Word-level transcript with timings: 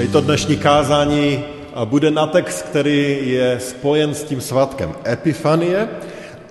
i 0.00 0.08
to 0.08 0.20
dnešní 0.20 0.56
kázání 0.56 1.44
bude 1.84 2.10
na 2.10 2.26
text, 2.26 2.62
který 2.62 3.30
je 3.30 3.60
spojen 3.60 4.14
s 4.14 4.24
tím 4.24 4.40
svatkem 4.40 4.94
Epifanie. 5.08 5.88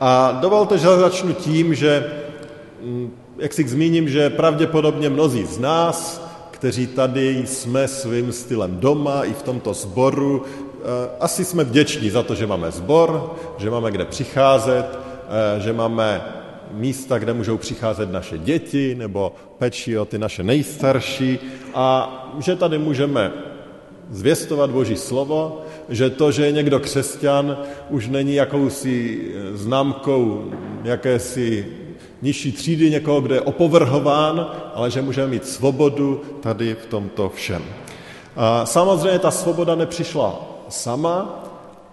A 0.02 0.32
dovolte, 0.42 0.78
že 0.78 0.88
začnu 0.88 1.34
tím, 1.34 1.76
že, 1.76 2.12
mm, 2.82 3.12
jak 3.38 3.54
si 3.54 3.68
zmíním, 3.68 4.10
že 4.10 4.30
pravděpodobně 4.30 5.10
mnozí 5.10 5.46
z 5.46 5.60
nás, 5.60 6.28
kteří 6.52 6.88
tady 6.88 7.44
jsme 7.48 7.88
svým 7.88 8.32
stylem 8.32 8.78
doma 8.80 9.24
i 9.24 9.34
v 9.34 9.42
tomto 9.42 9.74
sboru, 9.74 10.44
eh, 10.46 11.10
asi 11.20 11.46
jsme 11.46 11.64
vděční 11.64 12.10
za 12.10 12.24
to, 12.24 12.36
že 12.36 12.48
máme 12.48 12.72
sbor, 12.72 13.36
že 13.58 13.70
máme 13.70 13.92
kde 13.92 14.06
přicházet, 14.06 14.86
eh, 14.90 15.60
že 15.62 15.74
máme 15.74 16.22
místa, 16.72 17.18
kde 17.18 17.34
můžou 17.34 17.58
přicházet 17.58 18.12
naše 18.12 18.38
děti 18.38 18.96
nebo 18.96 19.34
pečí 19.58 19.98
o 19.98 20.06
ty 20.06 20.18
naše 20.18 20.44
nejstarší 20.44 21.40
a 21.74 22.12
že 22.40 22.56
tady 22.56 22.78
můžeme 22.78 23.32
zvěstovat 24.10 24.70
Boží 24.70 24.96
slovo, 24.96 25.62
že 25.90 26.10
to, 26.10 26.32
že 26.32 26.46
je 26.46 26.52
někdo 26.52 26.80
křesťan, 26.80 27.58
už 27.90 28.08
není 28.08 28.36
jakousi 28.36 29.22
známkou 29.54 30.52
jakési 30.84 31.68
nižší 32.22 32.52
třídy 32.52 32.90
někoho, 32.90 33.22
kdo 33.22 33.36
je 33.36 33.42
opovrhován, 33.42 34.48
ale 34.74 34.92
že 34.92 35.02
můžeme 35.02 35.28
mít 35.28 35.48
svobodu 35.48 36.22
tady 36.42 36.76
v 36.76 36.86
tomto 36.86 37.30
všem. 37.30 37.64
A 38.36 38.66
samozřejmě 38.66 39.20
ta 39.20 39.32
svoboda 39.32 39.76
nepřišla 39.76 40.42
sama 40.70 41.44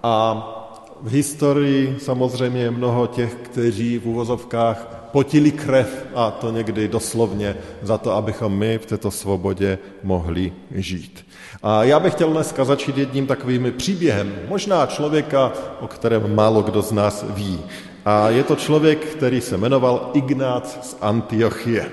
a 0.03 0.62
v 1.03 1.11
historii 1.11 1.97
samozřejmě 1.99 2.61
je 2.61 2.71
mnoho 2.71 3.07
těch, 3.07 3.35
kteří 3.35 3.99
v 3.99 4.07
úvozovkách 4.07 5.09
potili 5.13 5.51
krev 5.51 6.07
a 6.15 6.31
to 6.31 6.51
někdy 6.51 6.89
doslovně 6.89 7.57
za 7.83 7.99
to, 7.99 8.13
abychom 8.13 8.59
my 8.59 8.79
v 8.79 8.87
této 8.87 9.11
svobodě 9.11 9.79
mohli 10.03 10.53
žít. 10.71 11.27
A 11.63 11.85
já 11.85 12.01
bych 12.01 12.15
chtěl 12.15 12.31
dneska 12.31 12.65
začít 12.65 12.99
jedním 12.99 13.27
takovým 13.27 13.73
příběhem, 13.77 14.35
možná 14.49 14.87
člověka, 14.87 15.53
o 15.81 15.87
kterém 15.87 16.35
málo 16.35 16.63
kdo 16.63 16.83
z 16.83 16.93
nás 16.93 17.25
ví. 17.29 17.61
A 18.05 18.29
je 18.29 18.45
to 18.45 18.57
člověk, 18.57 19.07
který 19.07 19.41
se 19.41 19.57
jmenoval 19.57 20.11
Ignác 20.15 20.91
z 20.91 20.97
Antiochie. 21.01 21.91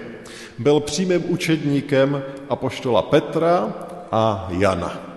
Byl 0.60 0.80
přímým 0.80 1.24
učedníkem 1.28 2.24
apoštola 2.50 3.02
Petra 3.02 3.74
a 4.12 4.48
Jana. 4.52 5.09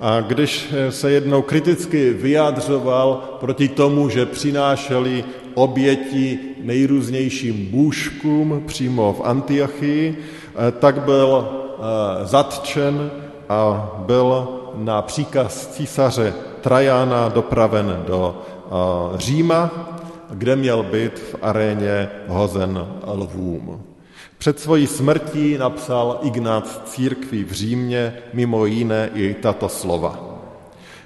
A 0.00 0.20
když 0.20 0.74
se 0.90 1.10
jednou 1.10 1.42
kriticky 1.42 2.10
vyjádřoval 2.10 3.36
proti 3.40 3.68
tomu, 3.68 4.08
že 4.08 4.26
přinášeli 4.26 5.24
oběti 5.54 6.38
nejrůznějším 6.62 7.66
bůžkům 7.70 8.62
přímo 8.66 9.12
v 9.12 9.20
Antiochii, 9.24 10.18
eh, 10.18 10.72
tak 10.72 11.02
byl 11.02 11.48
eh, 11.48 12.26
zatčen 12.26 13.10
a 13.48 13.92
byl 14.06 14.48
na 14.74 15.02
příkaz 15.02 15.66
císaře 15.66 16.34
Trajana 16.60 17.28
dopraven 17.28 18.04
do 18.06 18.36
eh, 18.36 19.18
Říma, 19.18 19.70
kde 20.30 20.56
měl 20.56 20.82
být 20.82 21.18
v 21.18 21.36
aréně 21.42 22.08
hozen 22.28 22.86
lvům. 23.06 23.93
Před 24.44 24.60
svojí 24.60 24.86
smrtí 24.86 25.58
napsal 25.58 26.18
Ignác 26.22 26.80
církví 26.84 27.44
v 27.44 27.52
Římě 27.52 28.16
mimo 28.32 28.66
jiné 28.66 29.10
i 29.14 29.34
tato 29.34 29.68
slova. 29.68 30.18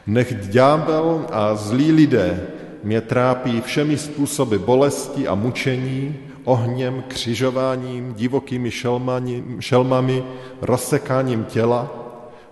Nech 0.06 0.34
ďábel 0.34 1.26
a 1.32 1.54
zlí 1.54 1.92
lidé 1.92 2.46
mě 2.82 3.00
trápí 3.00 3.60
všemi 3.60 3.98
způsoby 3.98 4.56
bolesti 4.56 5.28
a 5.28 5.34
mučení, 5.34 6.16
ohněm, 6.44 7.04
křižováním, 7.08 8.14
divokými 8.14 8.70
šelmani, 8.70 9.44
šelmami, 9.60 10.24
rozsekáním 10.60 11.44
těla. 11.44 11.90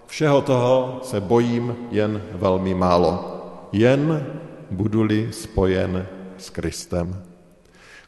Všeho 0.07 0.43
toho 0.43 1.01
se 1.03 1.21
bojím 1.21 1.77
jen 1.91 2.23
velmi 2.33 2.75
málo. 2.75 3.43
Jen 3.73 4.27
budu-li 4.71 5.29
spojen 5.33 6.07
s 6.39 6.51
Kristem. 6.51 7.23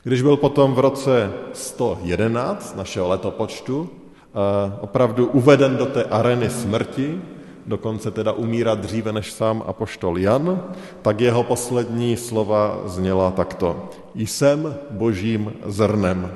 Když 0.08 0.22
byl 0.22 0.36
potom 0.36 0.74
v 0.74 0.78
roce 0.78 1.32
111 1.52 2.76
našeho 2.76 3.08
letopočtu 3.08 3.88
eh, 3.88 4.72
opravdu 4.80 5.26
uveden 5.26 5.76
do 5.76 5.86
té 5.86 6.04
areny 6.04 6.50
smrti, 6.50 7.20
dokonce 7.66 8.10
teda 8.10 8.32
umírat 8.32 8.78
dříve 8.78 9.12
než 9.12 9.32
sám 9.32 9.62
apoštol 9.66 10.18
Jan, 10.18 10.62
tak 11.02 11.20
jeho 11.20 11.42
poslední 11.42 12.16
slova 12.16 12.80
zněla 12.84 13.30
takto. 13.30 13.88
Jsem 14.14 14.74
božím 14.90 15.52
zrnem. 15.66 16.32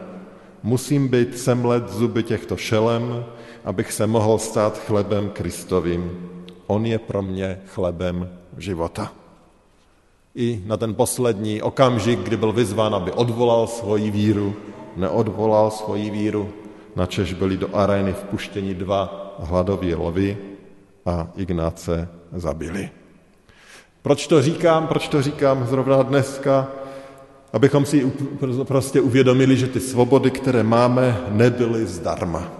Musím 0.62 1.08
být 1.08 1.38
semlet 1.38 1.88
zuby 1.88 2.22
těchto 2.22 2.56
šelem, 2.56 3.24
abych 3.64 3.92
se 3.92 4.06
mohl 4.06 4.38
stát 4.38 4.78
chlebem 4.78 5.28
Kristovým. 5.28 6.28
On 6.66 6.86
je 6.86 6.98
pro 6.98 7.22
mě 7.22 7.60
chlebem 7.66 8.28
života 8.56 9.21
i 10.34 10.62
na 10.66 10.76
ten 10.76 10.94
poslední 10.94 11.62
okamžik, 11.62 12.20
kdy 12.20 12.36
byl 12.36 12.52
vyzván, 12.52 12.94
aby 12.94 13.12
odvolal 13.12 13.66
svoji 13.66 14.10
víru, 14.10 14.54
neodvolal 14.96 15.70
svoji 15.70 16.10
víru, 16.10 16.48
načež 16.96 17.32
byli 17.32 17.56
do 17.56 17.76
arény 17.76 18.12
vpuštěni 18.12 18.74
dva 18.74 19.34
hladoví 19.38 19.94
lvy 19.94 20.38
a 21.06 21.28
Ignáce 21.36 22.08
zabili. 22.32 22.90
Proč 24.02 24.26
to 24.26 24.42
říkám? 24.42 24.86
Proč 24.86 25.08
to 25.08 25.22
říkám 25.22 25.66
zrovna 25.66 26.02
dneska? 26.02 26.68
Abychom 27.52 27.86
si 27.86 28.12
prostě 28.64 29.00
uvědomili, 29.00 29.56
že 29.56 29.66
ty 29.66 29.80
svobody, 29.80 30.30
které 30.30 30.62
máme, 30.62 31.20
nebyly 31.28 31.86
zdarma. 31.86 32.50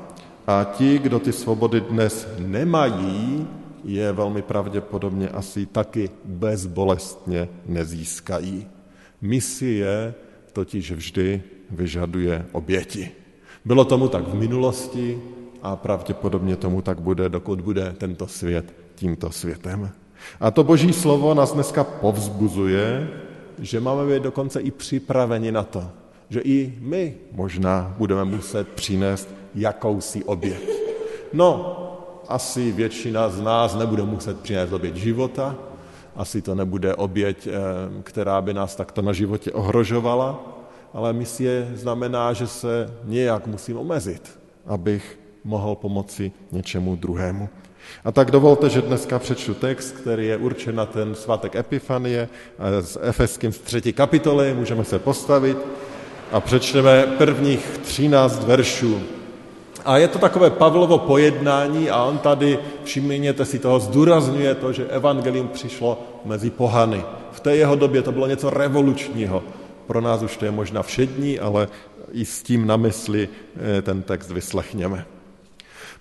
A 0.46 0.64
ti, 0.64 0.98
kdo 0.98 1.18
ty 1.18 1.32
svobody 1.32 1.80
dnes 1.80 2.28
nemají, 2.38 3.46
je 3.84 4.12
velmi 4.12 4.42
pravděpodobně 4.42 5.28
asi 5.28 5.66
taky 5.66 6.10
bezbolestně 6.24 7.48
nezískají. 7.66 8.66
Misie 9.22 10.14
totiž 10.52 10.92
vždy 10.92 11.42
vyžaduje 11.70 12.46
oběti. 12.52 13.10
Bylo 13.64 13.84
tomu 13.84 14.08
tak 14.08 14.28
v 14.28 14.34
minulosti 14.34 15.20
a 15.62 15.76
pravděpodobně 15.76 16.56
tomu 16.56 16.82
tak 16.82 17.00
bude, 17.00 17.28
dokud 17.28 17.60
bude 17.60 17.94
tento 17.98 18.26
svět 18.26 18.74
tímto 18.94 19.30
světem. 19.30 19.90
A 20.40 20.50
to 20.50 20.64
boží 20.64 20.92
slovo 20.92 21.34
nás 21.34 21.52
dneska 21.52 21.84
povzbuzuje, 21.84 23.08
že 23.58 23.80
máme 23.80 24.14
být 24.14 24.22
dokonce 24.22 24.60
i 24.60 24.70
připraveni 24.70 25.52
na 25.52 25.62
to, 25.62 25.84
že 26.28 26.40
i 26.40 26.74
my 26.80 27.14
možná 27.32 27.94
budeme 27.98 28.24
muset 28.24 28.68
přinést 28.68 29.28
jakousi 29.54 30.24
oběť. 30.24 30.62
No, 31.32 31.78
asi 32.28 32.72
většina 32.72 33.28
z 33.28 33.40
nás 33.40 33.74
nebude 33.74 34.02
muset 34.02 34.40
přinést 34.40 34.72
oběť 34.72 34.96
života, 34.96 35.56
asi 36.16 36.42
to 36.42 36.54
nebude 36.54 36.94
oběť, 36.94 37.46
eh, 37.46 37.52
která 38.02 38.40
by 38.40 38.54
nás 38.54 38.76
takto 38.76 39.02
na 39.02 39.12
životě 39.12 39.52
ohrožovala, 39.52 40.40
ale 40.94 41.12
misie 41.12 41.72
znamená, 41.74 42.32
že 42.32 42.46
se 42.46 42.94
nějak 43.04 43.46
musím 43.46 43.76
omezit, 43.76 44.38
abych 44.66 45.18
mohl 45.44 45.74
pomoci 45.74 46.32
něčemu 46.52 46.96
druhému. 46.96 47.48
A 48.04 48.12
tak 48.12 48.30
dovolte, 48.30 48.70
že 48.70 48.82
dneska 48.82 49.18
přečtu 49.18 49.54
text, 49.54 49.92
který 49.92 50.26
je 50.26 50.36
určen 50.36 50.74
na 50.76 50.86
ten 50.86 51.14
svátek 51.14 51.56
Epifanie 51.56 52.28
eh, 52.28 53.08
Efeským 53.08 53.52
z 53.52 53.58
třetí 53.58 53.92
kapitoly, 53.92 54.54
můžeme 54.54 54.84
se 54.84 54.98
postavit 54.98 55.58
a 56.32 56.40
přečteme 56.40 57.06
prvních 57.18 57.78
13 57.82 58.44
veršů 58.44 59.21
a 59.84 59.98
je 59.98 60.08
to 60.08 60.18
takové 60.18 60.50
Pavlovo 60.50 60.98
pojednání 60.98 61.90
a 61.90 62.04
on 62.04 62.18
tady, 62.18 62.58
všimněte 62.84 63.44
si 63.44 63.58
toho, 63.58 63.80
zdůrazňuje 63.80 64.54
to, 64.54 64.72
že 64.72 64.86
evangelium 64.86 65.48
přišlo 65.48 66.02
mezi 66.24 66.50
pohany. 66.50 67.04
V 67.32 67.40
té 67.40 67.56
jeho 67.56 67.76
době 67.76 68.02
to 68.02 68.12
bylo 68.12 68.26
něco 68.26 68.50
revolučního. 68.50 69.42
Pro 69.86 70.00
nás 70.00 70.22
už 70.22 70.36
to 70.36 70.44
je 70.44 70.50
možná 70.50 70.82
všední, 70.82 71.38
ale 71.38 71.68
i 72.12 72.24
s 72.24 72.42
tím 72.42 72.66
na 72.66 72.76
mysli 72.76 73.28
eh, 73.78 73.82
ten 73.82 74.02
text 74.02 74.30
vyslechněme. 74.30 75.06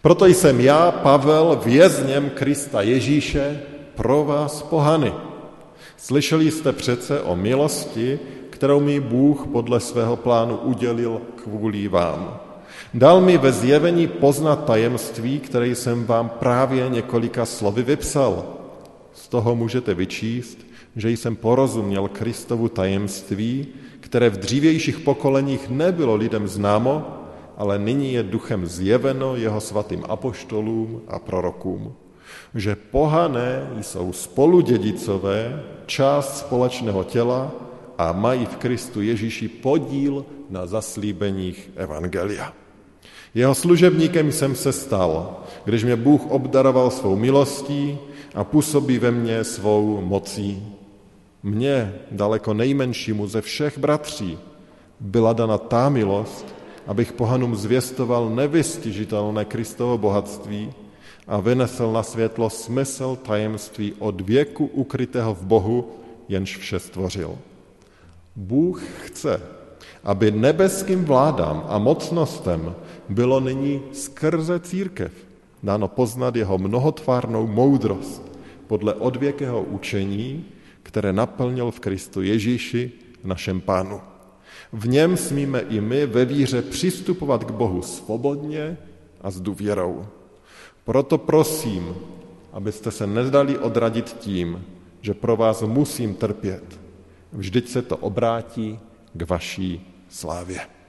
Proto 0.01 0.25
jsem 0.25 0.61
já, 0.61 0.91
Pavel, 0.91 1.61
vězněm 1.65 2.29
Krista 2.29 2.81
Ježíše, 2.81 3.61
pro 3.95 4.23
vás 4.25 4.61
pohany. 4.61 5.13
Slyšeli 5.97 6.51
jste 6.51 6.71
přece 6.71 7.21
o 7.21 7.35
milosti, 7.35 8.19
kterou 8.49 8.79
mi 8.79 8.99
Bůh 8.99 9.47
podle 9.51 9.79
svého 9.79 10.15
plánu 10.15 10.57
udělil 10.57 11.21
kvůli 11.43 11.87
vám 11.87 12.50
Dal 12.93 13.21
mi 13.21 13.37
ve 13.37 13.51
zjevení 13.51 14.07
poznat 14.07 14.65
tajemství, 14.65 15.39
které 15.39 15.67
jsem 15.67 16.05
vám 16.05 16.29
právě 16.29 16.89
několika 16.89 17.45
slovy 17.45 17.83
vypsal. 17.83 18.43
Z 19.13 19.27
toho 19.27 19.55
můžete 19.55 19.93
vyčíst, 19.93 20.57
že 20.95 21.09
jsem 21.09 21.35
porozuměl 21.35 22.07
Kristovu 22.07 22.67
tajemství, 22.69 23.67
které 23.99 24.29
v 24.29 24.37
dřívějších 24.37 24.99
pokoleních 24.99 25.69
nebylo 25.69 26.15
lidem 26.15 26.47
známo, 26.47 27.17
ale 27.57 27.79
nyní 27.79 28.13
je 28.13 28.23
duchem 28.23 28.65
zjeveno 28.65 29.35
jeho 29.35 29.61
svatým 29.61 30.03
apoštolům 30.09 31.01
a 31.07 31.19
prorokům, 31.19 31.93
že 32.55 32.75
pohané 32.75 33.69
jsou 33.81 34.13
spoludědicové, 34.13 35.63
část 35.85 36.37
společného 36.37 37.03
těla 37.03 37.51
a 37.97 38.11
mají 38.11 38.45
v 38.45 38.55
Kristu 38.55 39.01
Ježíši 39.01 39.47
podíl 39.47 40.25
na 40.49 40.65
zaslíbeních 40.65 41.69
Evangelia. 41.75 42.60
Jeho 43.35 43.55
služebníkem 43.55 44.31
jsem 44.31 44.55
se 44.55 44.71
stal, 44.71 45.39
když 45.65 45.83
mě 45.83 45.95
Bůh 45.95 46.21
obdaroval 46.31 46.91
svou 46.91 47.15
milostí 47.15 47.97
a 48.35 48.43
působí 48.43 48.99
ve 48.99 49.11
mně 49.11 49.43
svou 49.43 50.01
mocí. 50.01 50.67
Mně, 51.43 51.93
daleko 52.11 52.53
nejmenšímu 52.53 53.27
ze 53.27 53.41
všech 53.41 53.77
bratří, 53.77 54.37
byla 54.99 55.33
dana 55.33 55.57
ta 55.57 55.89
milost, 55.89 56.55
abych 56.87 57.13
pohanům 57.13 57.55
zvěstoval 57.55 58.29
nevystižitelné 58.29 59.45
Kristovo 59.45 59.97
bohatství 59.97 60.73
a 61.27 61.39
vynesl 61.39 61.91
na 61.91 62.03
světlo 62.03 62.49
smysl 62.49 63.15
tajemství 63.15 63.93
od 63.99 64.21
věku 64.21 64.65
ukrytého 64.65 65.33
v 65.33 65.43
Bohu, 65.43 65.89
jenž 66.29 66.57
vše 66.57 66.79
stvořil. 66.79 67.37
Bůh 68.35 68.83
chce, 69.05 69.41
aby 70.03 70.31
nebeským 70.31 71.05
vládám 71.05 71.65
a 71.67 71.77
mocnostem 71.77 72.75
bylo 73.11 73.39
nyní 73.39 73.81
skrze 73.91 74.59
církev 74.59 75.11
dáno 75.63 75.87
poznat 75.87 76.35
jeho 76.35 76.57
mnohotvárnou 76.57 77.47
moudrost 77.47 78.23
podle 78.67 78.93
odvěkého 78.93 79.61
učení, 79.63 80.45
které 80.83 81.13
naplnil 81.13 81.71
v 81.71 81.79
Kristu 81.79 82.21
Ježíši, 82.21 82.91
našem 83.23 83.61
Pánu. 83.61 84.01
V 84.73 84.87
něm 84.87 85.17
smíme 85.17 85.59
i 85.59 85.81
my 85.81 86.05
ve 86.05 86.25
víře 86.25 86.61
přistupovat 86.61 87.43
k 87.43 87.51
Bohu 87.51 87.81
svobodně 87.81 88.77
a 89.21 89.31
s 89.31 89.39
důvěrou. 89.39 90.05
Proto 90.83 91.17
prosím, 91.17 91.95
abyste 92.53 92.91
se 92.91 93.07
nezdali 93.07 93.57
odradit 93.57 94.15
tím, 94.19 94.65
že 95.01 95.13
pro 95.13 95.35
vás 95.35 95.61
musím 95.61 96.15
trpět. 96.15 96.79
Vždyť 97.33 97.69
se 97.69 97.81
to 97.81 97.97
obrátí 97.97 98.79
k 99.13 99.29
vaší 99.29 99.87
slávě. 100.09 100.80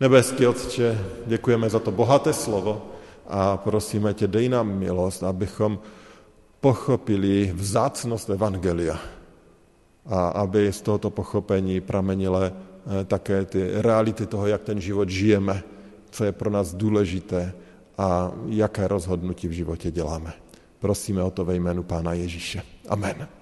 Nebeský 0.00 0.46
Otče, 0.46 0.98
děkujeme 1.26 1.70
za 1.70 1.78
to 1.78 1.90
bohaté 1.90 2.32
slovo 2.32 2.82
a 3.28 3.56
prosíme 3.56 4.14
tě, 4.14 4.26
dej 4.26 4.48
nám 4.48 4.78
milost, 4.78 5.22
abychom 5.22 5.78
pochopili 6.60 7.52
vzácnost 7.54 8.30
Evangelia 8.30 8.98
a 10.06 10.28
aby 10.28 10.72
z 10.72 10.80
tohoto 10.80 11.10
pochopení 11.10 11.80
pramenile 11.80 12.52
eh, 12.52 13.04
také 13.04 13.44
ty 13.44 13.68
reality 13.82 14.26
toho, 14.26 14.46
jak 14.46 14.62
ten 14.62 14.80
život 14.80 15.08
žijeme, 15.08 15.62
co 16.10 16.24
je 16.24 16.32
pro 16.32 16.50
nás 16.50 16.74
důležité 16.74 17.52
a 17.98 18.32
jaké 18.46 18.88
rozhodnutí 18.88 19.48
v 19.48 19.52
životě 19.52 19.90
děláme. 19.90 20.32
Prosíme 20.78 21.22
o 21.22 21.30
to 21.30 21.44
ve 21.44 21.54
jménu 21.54 21.82
Pána 21.82 22.12
Ježíše. 22.12 22.62
Amen. 22.88 23.39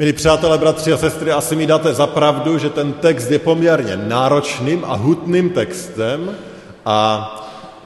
Milí 0.00 0.12
přátelé, 0.12 0.58
bratři 0.58 0.92
a 0.92 0.96
sestry, 0.96 1.32
asi 1.32 1.56
mi 1.56 1.66
dáte 1.66 1.94
za 1.94 2.06
pravdu, 2.06 2.58
že 2.58 2.70
ten 2.70 2.92
text 2.92 3.30
je 3.30 3.38
poměrně 3.38 3.96
náročným 3.96 4.84
a 4.84 4.94
hutným 4.94 5.50
textem 5.50 6.36
a 6.84 6.96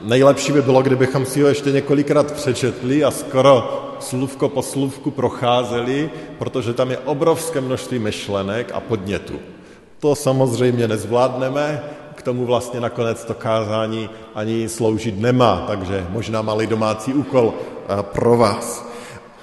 nejlepší 0.01 0.51
by 0.51 0.61
bylo, 0.61 0.81
kdybychom 0.81 1.25
si 1.25 1.41
ho 1.41 1.47
ještě 1.47 1.71
několikrát 1.71 2.31
přečetli 2.31 3.03
a 3.03 3.11
skoro 3.11 3.83
slůvko 3.99 4.49
po 4.49 4.61
slůvku 4.61 5.11
procházeli, 5.11 6.09
protože 6.39 6.73
tam 6.73 6.91
je 6.91 6.97
obrovské 6.97 7.61
množství 7.61 7.99
myšlenek 7.99 8.71
a 8.73 8.79
podnětů. 8.79 9.39
To 9.99 10.15
samozřejmě 10.15 10.87
nezvládneme, 10.87 11.83
k 12.15 12.21
tomu 12.21 12.45
vlastně 12.45 12.79
nakonec 12.79 13.25
to 13.25 13.33
kázání 13.33 14.09
ani 14.35 14.69
sloužit 14.69 15.19
nemá, 15.19 15.63
takže 15.67 16.07
možná 16.09 16.41
malý 16.41 16.67
domácí 16.67 17.13
úkol 17.13 17.53
eh, 17.53 18.03
pro 18.03 18.37
vás. 18.37 18.92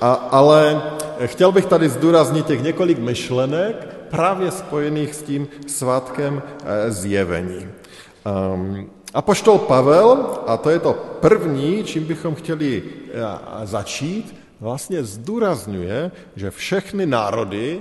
A, 0.00 0.12
ale 0.12 0.82
chtěl 1.24 1.52
bych 1.52 1.66
tady 1.66 1.88
zdůraznit 1.88 2.46
těch 2.46 2.62
několik 2.62 2.98
myšlenek 2.98 3.88
právě 4.10 4.50
spojených 4.50 5.14
s 5.14 5.22
tím 5.22 5.48
svátkem 5.66 6.42
eh, 6.64 6.90
zjevení. 6.90 7.68
Um, 8.54 8.90
Apoštol 9.14 9.58
Pavel, 9.58 10.38
a 10.46 10.56
to 10.56 10.70
je 10.70 10.78
to 10.78 10.92
první, 11.20 11.84
čím 11.84 12.04
bychom 12.04 12.34
chtěli 12.34 12.82
eh, 12.82 13.66
začít, 13.66 14.36
vlastně 14.60 15.04
zdůrazňuje, 15.04 16.10
že 16.36 16.50
všechny 16.50 17.06
národy 17.06 17.80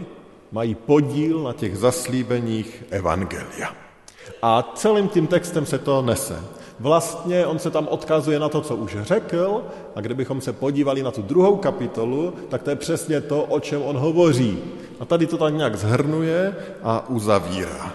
mají 0.52 0.76
podíl 0.76 1.44
na 1.44 1.54
těch 1.54 1.78
zaslíbeních 1.78 2.84
Evangelia. 2.90 3.76
A 4.42 4.72
celým 4.76 5.08
tím 5.08 5.28
textem 5.28 5.66
se 5.66 5.78
to 5.78 6.02
nese. 6.02 6.40
Vlastně 6.80 7.46
on 7.46 7.60
se 7.60 7.72
tam 7.72 7.88
odkazuje 7.88 8.40
na 8.40 8.50
to, 8.50 8.62
co 8.62 8.76
už 8.76 8.98
řekl, 9.02 9.64
a 9.96 10.02
kdybychom 10.02 10.42
se 10.42 10.54
podívali 10.54 11.04
na 11.04 11.12
tu 11.12 11.22
druhou 11.22 11.56
kapitolu, 11.56 12.34
tak 12.50 12.64
to 12.64 12.70
je 12.70 12.76
přesně 12.76 13.22
to, 13.22 13.44
o 13.44 13.60
čem 13.60 13.82
on 13.82 13.98
hovoří. 13.98 14.60
A 15.00 15.06
tady 15.06 15.28
to 15.28 15.38
tak 15.38 15.54
nějak 15.54 15.76
zhrnuje 15.76 16.56
a 16.84 17.10
uzavírá. 17.10 17.94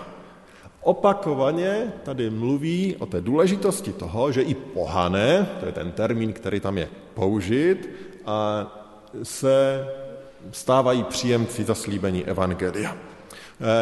Opakovaně 0.82 1.92
tady 2.02 2.30
mluví 2.30 2.96
o 2.98 3.06
té 3.06 3.20
důležitosti 3.20 3.92
toho, 3.92 4.32
že 4.32 4.42
i 4.42 4.54
pohané, 4.54 5.46
to 5.60 5.66
je 5.66 5.72
ten 5.72 5.92
termín, 5.92 6.32
který 6.32 6.60
tam 6.60 6.78
je 6.78 6.88
použit, 7.14 7.90
a 8.26 8.66
se 9.22 9.86
stávají 10.52 11.02
příjemci 11.02 11.64
zaslíbení 11.64 12.24
Evangelia. 12.24 12.96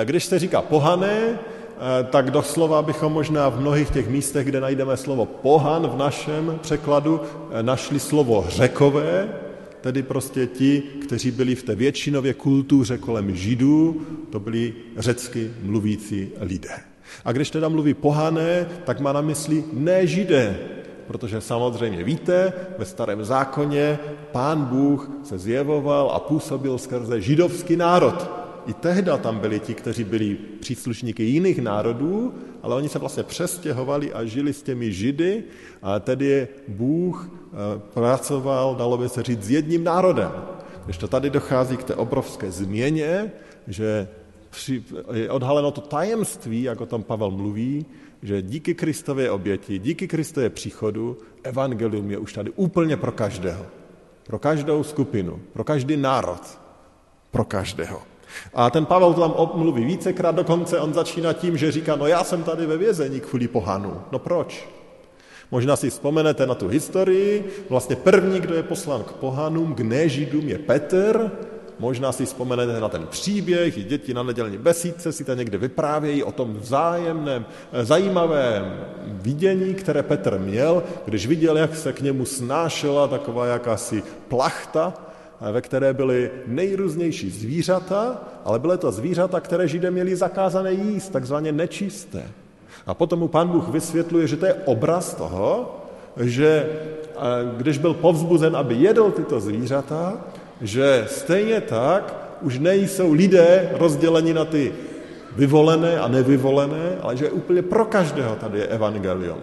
E, 0.00 0.05
když 0.05 0.25
se 0.25 0.38
říká 0.38 0.62
pohané, 0.62 1.38
tak 2.11 2.31
doslova 2.31 2.82
bychom 2.82 3.12
možná 3.12 3.49
v 3.49 3.61
mnohých 3.61 3.90
těch 3.90 4.08
místech, 4.08 4.46
kde 4.46 4.61
najdeme 4.61 4.96
slovo 4.96 5.26
pohan 5.26 5.87
v 5.87 5.96
našem 5.96 6.58
překladu, 6.62 7.20
e, 7.51 7.62
našli 7.62 8.01
slovo 8.01 8.44
řekové, 8.48 9.29
tedy 9.81 10.03
prostě 10.03 10.46
ti, 10.46 10.82
kteří 11.03 11.31
byli 11.31 11.55
v 11.55 11.62
té 11.62 11.74
většinově 11.74 12.34
kultuře 12.34 12.98
kolem 12.98 13.34
židů, 13.34 14.03
to 14.31 14.41
byli 14.41 14.74
řecky 14.96 15.51
mluvící 15.62 16.29
lidé. 16.41 16.79
A 17.24 17.32
když 17.32 17.51
teda 17.51 17.69
mluví 17.69 17.94
pohané, 17.94 18.67
tak 18.84 19.01
má 19.01 19.12
na 19.12 19.20
mysli 19.20 19.65
ne 19.72 20.06
židé, 20.06 20.56
protože 21.06 21.41
samozřejmě 21.41 22.05
víte, 22.05 22.53
ve 22.79 22.84
starém 22.84 23.24
zákoně 23.24 23.98
pán 24.32 24.65
Bůh 24.65 25.10
se 25.22 25.39
zjevoval 25.39 26.10
a 26.15 26.19
působil 26.19 26.79
skrze 26.79 27.20
židovský 27.20 27.77
národ. 27.77 28.42
I 28.66 28.72
tehda 28.74 29.16
tam 29.16 29.38
byli 29.38 29.60
ti, 29.60 29.74
kteří 29.74 30.04
byli 30.04 30.34
příslušníky 30.34 31.22
jiných 31.22 31.58
národů, 31.58 32.34
ale 32.62 32.76
oni 32.76 32.88
se 32.88 32.98
vlastně 32.98 33.22
přestěhovali 33.22 34.12
a 34.12 34.24
žili 34.24 34.52
s 34.52 34.62
těmi 34.62 34.92
židy 34.92 35.44
a 35.82 36.00
tedy 36.00 36.48
Bůh 36.69 37.31
eh, 37.31 37.81
pracoval, 37.94 38.74
dalo 38.74 38.98
by 38.98 39.08
se 39.08 39.22
říct, 39.22 39.42
s 39.44 39.50
jedním 39.50 39.84
národem. 39.84 40.32
Když 40.84 40.98
to 40.98 41.08
tady 41.08 41.31
dochází 41.31 41.76
k 41.76 41.84
té 41.84 41.94
obrovské 41.94 42.50
změně, 42.50 43.32
že 43.69 44.08
je 45.12 45.31
odhaleno 45.31 45.70
to 45.70 45.81
tajemství, 45.81 46.62
jak 46.62 46.81
o 46.81 46.86
tom 46.86 47.02
Pavel 47.02 47.31
mluví, 47.31 47.86
že 48.22 48.42
díky 48.42 48.74
Kristově 48.74 49.31
oběti, 49.31 49.78
díky 49.78 50.08
Kristově 50.08 50.50
příchodu, 50.50 51.19
evangelium 51.42 52.10
je 52.10 52.19
už 52.19 52.32
tady 52.32 52.50
úplně 52.50 52.96
pro 52.96 53.12
každého. 53.12 53.66
Pro 54.26 54.38
každou 54.38 54.82
skupinu, 54.84 55.40
pro 55.52 55.64
každý 55.64 55.96
národ, 55.96 56.40
pro 57.31 57.44
každého. 57.44 58.11
A 58.55 58.70
ten 58.70 58.86
Pavel 58.86 59.15
tam 59.15 59.34
mluví 59.55 59.84
vícekrát, 59.84 60.34
dokonce 60.34 60.81
on 60.81 60.94
začíná 60.94 61.32
tím, 61.32 61.56
že 61.56 61.72
říká, 61.72 61.96
no 61.96 62.06
já 62.06 62.24
jsem 62.24 62.43
tady 62.43 62.67
ve 62.67 62.77
vězení 62.77 63.20
kvůli 63.20 63.48
pohanu. 63.48 64.01
No 64.12 64.19
proč? 64.19 64.69
Možná 65.51 65.77
si 65.77 65.91
vzpomenete 65.91 66.46
na 66.46 66.55
tu 66.55 66.69
historii, 66.69 67.53
vlastně 67.70 67.96
první, 67.96 68.41
kdo 68.41 68.55
je 68.55 68.62
poslán 68.62 69.03
k 69.03 69.12
pohanům, 69.12 69.74
k 69.74 69.81
nežidům, 69.81 70.48
je 70.48 70.58
Petr, 70.58 71.31
Možná 71.79 72.12
si 72.12 72.27
vzpomenete 72.27 72.81
na 72.81 72.89
ten 72.89 73.06
příběh, 73.06 73.79
i 73.79 73.84
děti 73.84 74.15
na 74.15 74.22
nedělní 74.22 74.58
besídce 74.58 75.12
si 75.12 75.24
to 75.24 75.34
někde 75.34 75.58
vyprávějí 75.58 76.22
o 76.22 76.32
tom 76.32 76.55
vzájemném, 76.55 77.46
eh, 77.72 77.84
zajímavém 77.84 78.86
vidění, 79.06 79.74
které 79.74 80.03
Petr 80.03 80.39
měl, 80.39 80.82
když 81.05 81.27
viděl, 81.27 81.58
jak 81.58 81.77
se 81.77 81.93
k 81.93 82.01
němu 82.01 82.24
snášela 82.24 83.08
taková 83.08 83.46
jakási 83.46 84.03
plachta, 84.29 84.94
ve 85.51 85.61
které 85.61 85.93
byly 85.93 86.31
nejrůznější 86.46 87.31
zvířata, 87.31 88.22
ale 88.44 88.58
byly 88.58 88.79
to 88.79 88.93
zvířata, 88.93 89.41
které 89.41 89.69
židé 89.69 89.91
měli 89.91 90.17
zakázané 90.17 90.72
jíst, 90.72 91.08
takzvaně 91.08 91.53
nečisté. 91.53 92.22
A 92.87 92.94
potom 92.94 93.19
mu 93.19 93.29
pán 93.29 93.49
Bůh 93.49 93.69
vysvětluje, 93.69 94.27
že 94.27 94.37
to 94.37 94.46
je 94.46 94.55
obraz 94.55 95.15
toho, 95.15 95.77
že 96.17 96.67
eh, 96.67 97.19
když 97.56 97.79
byl 97.79 97.94
povzbuzen, 97.94 98.56
aby 98.56 98.75
jedl 98.75 99.11
tyto 99.11 99.41
zvířata, 99.41 100.20
že 100.61 101.06
stejně 101.08 101.61
tak 101.61 102.15
už 102.43 102.58
nejsou 102.58 103.13
lidé 103.13 103.70
rozděleni 103.72 104.34
na 104.34 104.44
ty 104.44 104.72
vyvolené 105.37 105.99
a 105.99 106.08
nevyvolené, 106.08 106.99
ale 107.01 107.17
že 107.17 107.31
úplně 107.31 107.63
pro 107.63 107.84
každého 107.84 108.37
tady 108.37 108.58
je 108.58 108.67
evangelium. 108.67 109.39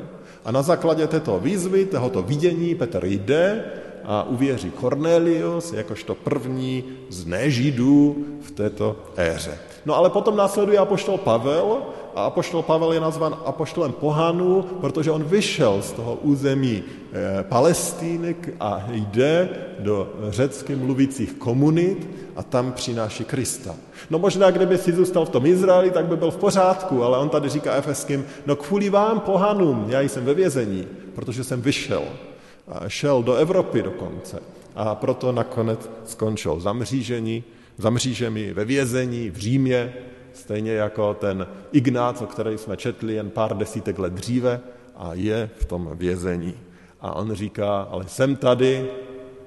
A 0.45 0.51
na 0.51 0.61
základě 0.61 1.07
této 1.07 1.39
výzvy, 1.39 1.85
tohoto 1.85 2.21
vidění 2.21 2.75
Petr 2.75 3.05
jde 3.05 3.63
a 4.05 4.23
uvěří 4.23 4.71
Cornelius 4.79 5.73
jakožto 5.73 6.15
první 6.15 6.83
z 7.09 7.25
nežidů 7.25 8.15
v 8.41 8.51
této 8.51 8.95
éře. 9.17 9.57
No 9.85 9.95
ale 9.95 10.09
potom 10.09 10.35
následuje 10.35 10.77
apoštol 10.77 11.17
Pavel 11.17 11.77
a 12.15 12.25
apoštol 12.25 12.61
Pavel 12.63 12.93
je 12.93 12.99
nazvan 12.99 13.37
apoštolem 13.45 13.91
pohanů, 13.91 14.61
protože 14.81 15.11
on 15.11 15.23
vyšel 15.23 15.81
z 15.81 15.91
toho 15.91 16.15
území 16.15 16.83
e, 16.83 17.43
Palestíny 17.43 18.35
a 18.59 18.83
jde 18.91 19.49
do 19.79 20.13
řecky 20.29 20.75
mluvících 20.75 21.33
komunit 21.33 22.09
a 22.35 22.43
tam 22.43 22.71
přináší 22.71 23.23
Krista. 23.23 23.75
No 24.09 24.19
možná, 24.19 24.51
kdyby 24.51 24.77
si 24.77 24.91
zůstal 24.93 25.25
v 25.25 25.29
tom 25.29 25.45
Izraeli, 25.45 25.91
tak 25.91 26.05
by 26.05 26.17
byl 26.17 26.31
v 26.31 26.37
pořádku, 26.37 27.03
ale 27.03 27.17
on 27.17 27.29
tady 27.29 27.49
říká 27.49 27.73
Efeským, 27.73 28.25
no 28.45 28.55
kvůli 28.55 28.89
vám 28.89 29.19
pohanům, 29.19 29.85
já 29.87 30.01
jsem 30.01 30.25
ve 30.25 30.33
vězení, 30.33 30.87
protože 31.15 31.43
jsem 31.43 31.61
vyšel. 31.61 32.03
Šel 32.87 33.23
do 33.23 33.35
Evropy 33.35 33.81
dokonce. 33.81 34.39
A 34.75 34.95
proto 34.95 35.31
nakonec 35.31 35.89
skončil 36.05 36.59
zamřížení, 36.59 37.43
zamřížemi 37.77 38.53
ve 38.53 38.65
vězení 38.65 39.29
v 39.29 39.37
Římě, 39.37 39.93
stejně 40.33 40.71
jako 40.71 41.13
ten 41.13 41.47
Ignác, 41.71 42.21
o 42.21 42.25
který 42.25 42.57
jsme 42.57 42.77
četli 42.77 43.13
jen 43.13 43.29
pár 43.29 43.57
desítek 43.57 43.99
let 43.99 44.13
dříve 44.13 44.61
a 44.95 45.13
je 45.13 45.49
v 45.55 45.65
tom 45.65 45.89
vězení. 45.93 46.53
A 47.01 47.15
on 47.15 47.33
říká, 47.33 47.81
ale 47.81 48.07
jsem 48.07 48.35
tady, 48.35 48.89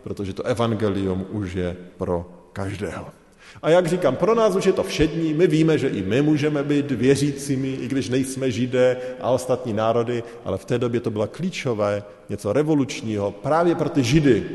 protože 0.02 0.32
to 0.32 0.42
evangelium 0.42 1.26
už 1.30 1.54
je 1.54 1.76
pro 1.96 2.26
každého. 2.52 3.21
A 3.62 3.70
jak 3.70 3.86
říkám, 3.86 4.16
pro 4.16 4.34
nás 4.34 4.56
už 4.56 4.66
je 4.66 4.72
to 4.72 4.82
všední, 4.82 5.34
my 5.34 5.46
víme, 5.46 5.78
že 5.78 5.88
i 5.88 6.02
my 6.02 6.22
můžeme 6.22 6.62
být 6.62 6.90
věřícími, 6.90 7.68
i 7.68 7.88
když 7.88 8.08
nejsme 8.08 8.50
židé 8.50 8.96
a 9.20 9.30
ostatní 9.30 9.72
národy, 9.72 10.22
ale 10.44 10.58
v 10.58 10.64
té 10.64 10.78
době 10.78 11.00
to 11.00 11.10
bylo 11.10 11.26
klíčové, 11.26 12.02
něco 12.28 12.52
revolučního 12.52 13.30
právě 13.30 13.74
pro 13.74 13.88
ty 13.88 14.02
židy, 14.02 14.46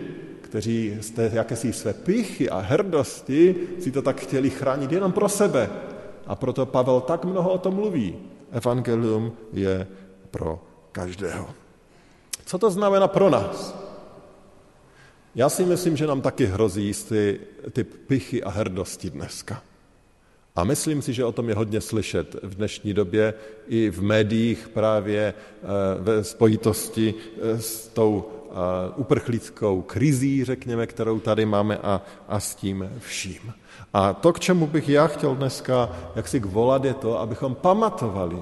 kteří 0.42 0.98
z 1.02 1.12
té 1.12 1.32
jakési 1.34 1.74
své 1.74 1.94
pichy 1.94 2.50
a 2.50 2.60
hrdosti 2.60 3.56
si 3.80 3.92
to 3.92 4.02
tak 4.02 4.22
chtěli 4.22 4.50
chránit 4.50 4.92
jenom 4.92 5.12
pro 5.12 5.30
sebe. 5.30 5.70
A 6.28 6.36
proto 6.36 6.66
Pavel 6.66 7.02
tak 7.02 7.26
mnoho 7.26 7.52
o 7.52 7.58
tom 7.58 7.74
mluví. 7.74 8.16
Evangelium 8.52 9.32
je 9.54 9.88
pro 10.32 10.60
každého. 10.92 11.50
Co 12.46 12.58
to 12.58 12.72
znamená 12.72 13.08
pro 13.08 13.30
nás? 13.30 13.87
Já 15.38 15.50
si 15.50 15.66
myslím, 15.66 15.98
že 15.98 16.08
nám 16.08 16.22
taky 16.22 16.46
hrozí 16.46 16.94
ty, 17.10 17.40
ty 17.72 17.84
pichy 17.84 18.44
a 18.44 18.50
hrdosti 18.50 19.10
dneska. 19.10 19.62
A 20.56 20.64
myslím 20.64 21.02
si, 21.02 21.14
že 21.14 21.26
o 21.26 21.32
tom 21.32 21.50
je 21.50 21.56
hodně 21.56 21.82
slyšet 21.82 22.36
v 22.44 22.56
dnešní 22.56 22.94
době 22.94 23.34
i 23.68 23.90
v 23.90 24.02
médiích 24.02 24.70
právě 24.74 25.34
eh, 25.34 25.66
ve 26.00 26.24
spojitosti 26.24 27.14
eh, 27.14 27.62
s 27.62 27.88
tou 27.88 28.26
eh, 28.26 28.54
uprchlickou 28.96 29.82
krizí, 29.82 30.44
řekněme, 30.44 30.88
kterou 30.88 31.20
tady 31.20 31.46
máme 31.46 31.78
a, 31.78 32.02
a 32.28 32.40
s 32.40 32.56
tím 32.56 32.90
vším. 33.00 33.54
A 33.94 34.14
to, 34.14 34.34
k 34.34 34.40
čemu 34.40 34.68
bych 34.68 34.90
já 34.90 35.08
chtěl 35.08 35.36
dneska 35.36 35.90
jak 36.16 36.28
si 36.28 36.40
volat, 36.40 36.86
je 36.86 36.94
to, 36.94 37.20
abychom 37.20 37.56
pamatovali, 37.56 38.40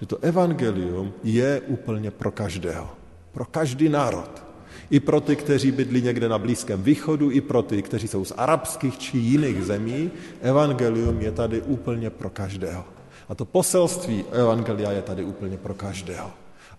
že 0.00 0.06
to 0.06 0.18
evangelium 0.18 1.12
je 1.24 1.60
úplně 1.66 2.10
pro 2.10 2.30
každého. 2.30 2.90
Pro 3.32 3.44
každý 3.44 3.88
národ 3.88 4.51
i 4.90 5.00
pro 5.00 5.20
ty, 5.20 5.36
kteří 5.36 5.72
bydlí 5.72 6.02
někde 6.02 6.28
na 6.28 6.38
Blízkém 6.38 6.82
východu, 6.82 7.30
i 7.30 7.40
pro 7.40 7.62
ty, 7.62 7.82
kteří 7.82 8.08
jsou 8.08 8.24
z 8.24 8.32
arabských 8.36 8.98
či 8.98 9.18
jiných 9.18 9.64
zemí, 9.64 10.10
evangelium 10.40 11.20
je 11.20 11.32
tady 11.32 11.62
úplně 11.62 12.10
pro 12.10 12.30
každého. 12.30 12.84
A 13.28 13.34
to 13.34 13.44
poselství 13.44 14.24
evangelia 14.32 14.92
je 14.92 15.02
tady 15.02 15.24
úplně 15.24 15.56
pro 15.56 15.74
každého. 15.74 16.30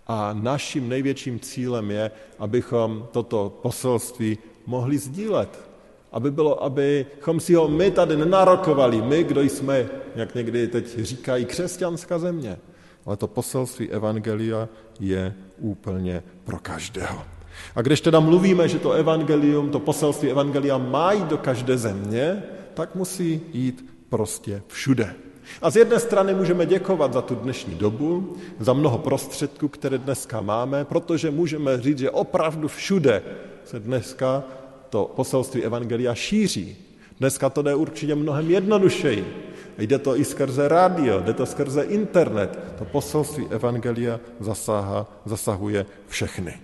A 0.06 0.32
naším 0.32 0.88
největším 0.88 1.40
cílem 1.40 1.90
je, 1.90 2.10
abychom 2.38 3.08
toto 3.12 3.58
poselství 3.62 4.38
mohli 4.66 4.98
sdílet. 4.98 5.68
Aby 6.12 6.30
bylo, 6.30 6.62
abychom 6.62 7.40
si 7.40 7.54
ho 7.54 7.68
my 7.68 7.90
tady 7.90 8.16
nenarokovali, 8.16 9.02
my, 9.02 9.24
kdo 9.24 9.42
jsme, 9.42 9.88
jak 10.14 10.34
někdy 10.34 10.68
teď 10.68 10.98
říkají, 10.98 11.44
křesťanská 11.44 12.18
země. 12.18 12.58
Ale 13.06 13.16
to 13.16 13.26
poselství 13.26 13.90
evangelia 13.90 14.68
je 15.00 15.34
úplně 15.58 16.22
pro 16.44 16.58
každého. 16.58 17.33
A 17.74 17.82
když 17.82 18.00
teda 18.00 18.20
mluvíme, 18.20 18.68
že 18.68 18.78
to 18.78 18.92
evangelium, 18.92 19.70
to 19.70 19.78
poselství 19.78 20.30
evangelia 20.30 20.78
má 20.78 21.12
jít 21.12 21.26
do 21.26 21.38
každé 21.38 21.78
země, 21.78 22.42
tak 22.74 22.94
musí 22.94 23.40
jít 23.52 23.84
prostě 24.08 24.62
všude. 24.66 25.14
A 25.62 25.70
z 25.70 25.76
jedné 25.76 26.00
strany 26.00 26.34
můžeme 26.34 26.66
děkovat 26.66 27.12
za 27.12 27.22
tu 27.22 27.34
dnešní 27.34 27.74
dobu, 27.74 28.36
za 28.60 28.72
mnoho 28.72 28.98
prostředků, 28.98 29.68
které 29.68 29.98
dneska 29.98 30.40
máme, 30.40 30.84
protože 30.84 31.30
můžeme 31.30 31.80
říct, 31.80 31.98
že 31.98 32.10
opravdu 32.10 32.68
všude 32.68 33.22
se 33.64 33.80
dneska 33.80 34.44
to 34.90 35.12
poselství 35.16 35.64
evangelia 35.64 36.14
šíří. 36.14 36.76
Dneska 37.18 37.50
to 37.50 37.62
jde 37.62 37.74
určitě 37.74 38.14
mnohem 38.14 38.50
jednodušeji. 38.50 39.50
Jde 39.78 39.98
to 39.98 40.16
i 40.16 40.24
skrze 40.24 40.68
rádio, 40.68 41.20
jde 41.20 41.32
to 41.32 41.46
skrze 41.46 41.82
internet. 41.82 42.58
To 42.78 42.84
poselství 42.84 43.46
evangelia 43.50 44.20
zasáha, 44.40 45.06
zasahuje 45.24 45.86
všechny. 46.08 46.54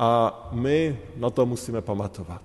A 0.00 0.48
my 0.52 0.98
na 1.16 1.30
to 1.30 1.46
musíme 1.46 1.80
pamatovat, 1.80 2.42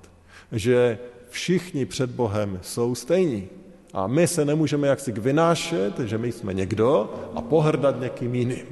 že 0.52 1.00
všichni 1.30 1.86
před 1.86 2.10
Bohem 2.10 2.60
jsou 2.62 2.96
stejní. 2.96 3.48
A 3.94 4.08
my 4.08 4.28
se 4.28 4.46
nemůžeme 4.46 4.88
jaksi 4.88 5.12
vynášet, 5.12 6.00
že 6.00 6.18
my 6.18 6.32
jsme 6.32 6.54
někdo 6.54 7.14
a 7.36 7.42
pohrdat 7.42 8.00
někým 8.00 8.36
jiným. 8.36 8.66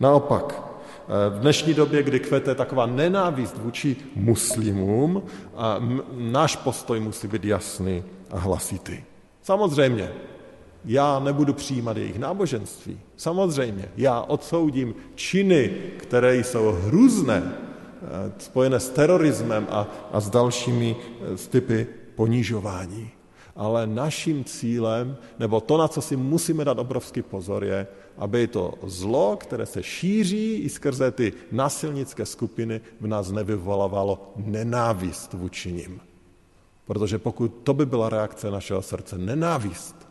Naopak, 0.00 0.62
v 1.30 1.40
dnešní 1.40 1.74
době, 1.74 2.02
kdy 2.02 2.20
kvete 2.20 2.54
taková 2.54 2.86
nenávist 2.86 3.58
vůči 3.58 3.96
muslimům, 4.16 5.22
a 5.56 5.78
náš 6.16 6.56
postoj 6.56 7.00
musí 7.00 7.28
být 7.28 7.44
jasný 7.44 8.04
a 8.30 8.38
hlasitý. 8.38 8.98
Samozřejmě, 9.42 10.12
já 10.84 11.18
nebudu 11.18 11.52
přijímat 11.54 11.96
jejich 11.96 12.18
náboženství. 12.18 13.00
Samozřejmě, 13.16 13.88
já 13.96 14.20
odsoudím 14.20 14.94
činy, 15.14 15.70
které 15.98 16.36
jsou 16.36 16.72
hrůzné, 16.72 17.52
Eh, 17.52 17.71
spojené 18.38 18.80
s 18.80 18.88
terorismem 18.88 19.66
a, 19.70 19.86
a 20.12 20.20
s 20.20 20.30
dalšími 20.30 20.96
eh, 20.96 21.36
typy 21.48 21.86
ponižování. 22.14 23.10
Ale 23.56 23.86
naším 23.86 24.44
cílem, 24.44 25.16
nebo 25.38 25.60
to, 25.60 25.78
na 25.78 25.88
co 25.88 26.02
si 26.02 26.16
musíme 26.16 26.64
dát 26.64 26.78
obrovský 26.78 27.22
pozor, 27.22 27.64
je, 27.64 27.86
aby 28.18 28.46
to 28.46 28.74
zlo, 28.82 29.36
které 29.36 29.66
se 29.66 29.82
šíří 29.82 30.54
i 30.54 30.68
skrze 30.68 31.10
ty 31.10 31.32
nasilnické 31.52 32.26
skupiny, 32.26 32.80
v 33.00 33.06
nás 33.06 33.30
nevyvolávalo 33.30 34.32
nenávist 34.36 35.32
vůči 35.32 35.72
nim. 35.72 36.00
Protože 36.84 37.18
pokud 37.18 37.48
to 37.62 37.74
by 37.74 37.86
byla 37.86 38.08
reakce 38.08 38.50
našeho 38.50 38.82
srdce, 38.82 39.18
nenávist, 39.18 40.08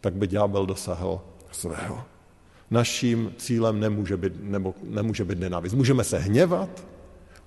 tak 0.00 0.14
by 0.14 0.26
ďábel 0.26 0.66
dosáhl 0.66 1.20
svého. 1.52 2.02
Naším 2.70 3.34
cílem 3.38 3.80
nemůže 3.80 4.16
být, 4.16 4.32
nebo 4.40 4.74
nemůže 4.82 5.24
být 5.24 5.38
nenávist. 5.38 5.74
Můžeme 5.74 6.04
se 6.04 6.18
hněvat, 6.18 6.86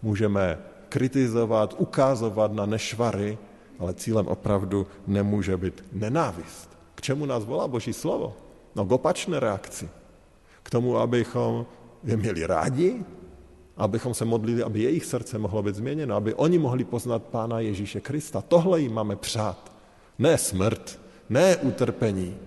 můžeme 0.03 0.57
kritizovat, 0.89 1.75
ukázovat 1.77 2.53
na 2.53 2.65
nešvary, 2.65 3.37
ale 3.79 3.93
cílem 3.93 4.27
opravdu 4.27 4.87
nemůže 5.07 5.57
být 5.57 5.83
nenávist. 5.93 6.69
K 6.95 7.01
čemu 7.01 7.25
nás 7.25 7.45
volá 7.45 7.67
Boží 7.67 7.93
slovo? 7.93 8.35
No 8.75 8.85
k 8.85 8.91
opačné 8.91 9.39
reakci. 9.39 9.89
K 10.63 10.69
tomu, 10.69 10.97
abychom 10.97 11.65
je 12.03 12.17
měli 12.17 12.45
rádi, 12.45 13.05
abychom 13.77 14.13
se 14.13 14.25
modlili, 14.25 14.63
aby 14.63 14.81
jejich 14.81 15.05
srdce 15.05 15.37
mohlo 15.37 15.63
být 15.63 15.75
změněno, 15.75 16.15
aby 16.15 16.33
oni 16.33 16.59
mohli 16.59 16.83
poznat 16.83 17.23
Pána 17.23 17.59
Ježíše 17.59 17.99
Krista. 18.01 18.41
Tohle 18.41 18.81
jim 18.81 18.93
máme 18.93 19.15
přát. 19.15 19.71
Ne 20.19 20.37
smrt, 20.37 20.99
ne 21.29 21.57
utrpení. 21.57 22.37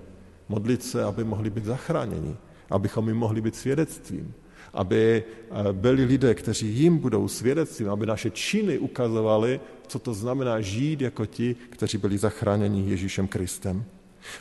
Modlit 0.48 0.82
se, 0.82 1.04
aby 1.04 1.25
mohli 1.25 1.50
být 1.50 1.64
zachráněni, 1.64 2.36
abychom 2.70 3.08
jim 3.08 3.16
mohli 3.16 3.40
být 3.40 3.56
svědectvím, 3.56 4.34
aby 4.76 5.25
eh, 5.25 5.73
byli 5.73 6.04
lidé, 6.04 6.35
kteří 6.35 6.66
jim 6.68 6.99
budou 6.99 7.28
svědectvím, 7.28 7.90
aby 7.90 8.06
naše 8.06 8.30
činy 8.30 8.78
ukazovaly, 8.78 9.61
co 9.87 9.99
to 9.99 10.14
znamená 10.14 10.61
žít 10.61 11.00
jako 11.00 11.26
ti, 11.26 11.56
kteří 11.71 11.99
byli 11.99 12.18
zachráněni 12.18 12.90
Ježíšem 12.90 13.28
Kristem. 13.28 13.85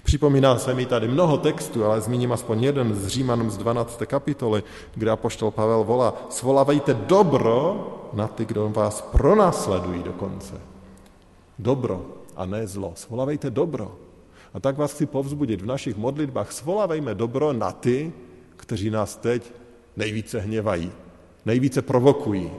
Připomíná 0.03 0.57
se 0.57 0.73
mi 0.73 0.85
tady 0.85 1.07
mnoho 1.07 1.37
textů, 1.37 1.85
ale 1.85 2.01
zmíním 2.01 2.31
aspoň 2.31 2.63
jeden 2.63 2.95
z 2.95 3.07
Římanům 3.07 3.51
z 3.51 3.57
12. 3.57 4.01
kapitoly, 4.05 4.63
kde 4.95 5.11
apoštol 5.11 5.51
Pavel 5.51 5.83
volá, 5.83 6.27
svolávejte 6.29 6.93
dobro 6.93 7.87
na 8.13 8.27
ty, 8.27 8.45
kdo 8.45 8.69
vás 8.69 9.01
pronásledují 9.01 10.03
dokonce. 10.03 10.53
Dobro 11.59 12.05
a 12.35 12.45
ne 12.45 12.67
zlo. 12.67 12.91
Svolávejte 12.95 13.49
dobro. 13.49 13.95
A 14.53 14.59
tak 14.59 14.77
vás 14.77 14.93
chci 14.93 15.05
povzbudit 15.05 15.61
v 15.61 15.65
našich 15.65 15.95
modlitbách. 15.95 16.51
Svolávejme 16.51 17.15
dobro 17.15 17.53
na 17.53 17.71
ty, 17.71 18.13
kteří 18.57 18.89
nás 18.89 19.15
teď 19.15 19.51
nejvíce 19.97 20.39
hněvají, 20.39 20.91
nejvíce 21.45 21.81
provokují, 21.81 22.51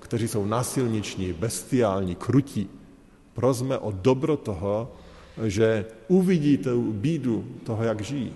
kteří 0.00 0.28
jsou 0.28 0.44
násilniční, 0.44 1.32
bestiální, 1.32 2.14
krutí. 2.14 2.70
Prozme 3.34 3.78
o 3.78 3.90
dobro 3.90 4.36
toho, 4.36 4.92
že 5.44 5.84
uvidí 6.08 6.58
tu 6.58 6.92
bídu 6.92 7.44
toho, 7.64 7.84
jak 7.84 8.00
žijí, 8.00 8.32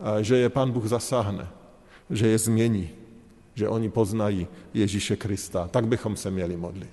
a 0.00 0.22
že 0.22 0.36
je 0.36 0.48
Pán 0.48 0.70
Bůh 0.70 0.86
zasáhne, 0.86 1.48
že 2.10 2.26
je 2.26 2.38
změní, 2.38 2.90
že 3.54 3.68
oni 3.68 3.88
poznají 3.88 4.46
Ježíše 4.74 5.16
Krista. 5.16 5.68
Tak 5.68 5.86
bychom 5.86 6.16
se 6.16 6.30
měli 6.30 6.56
modlit. 6.56 6.90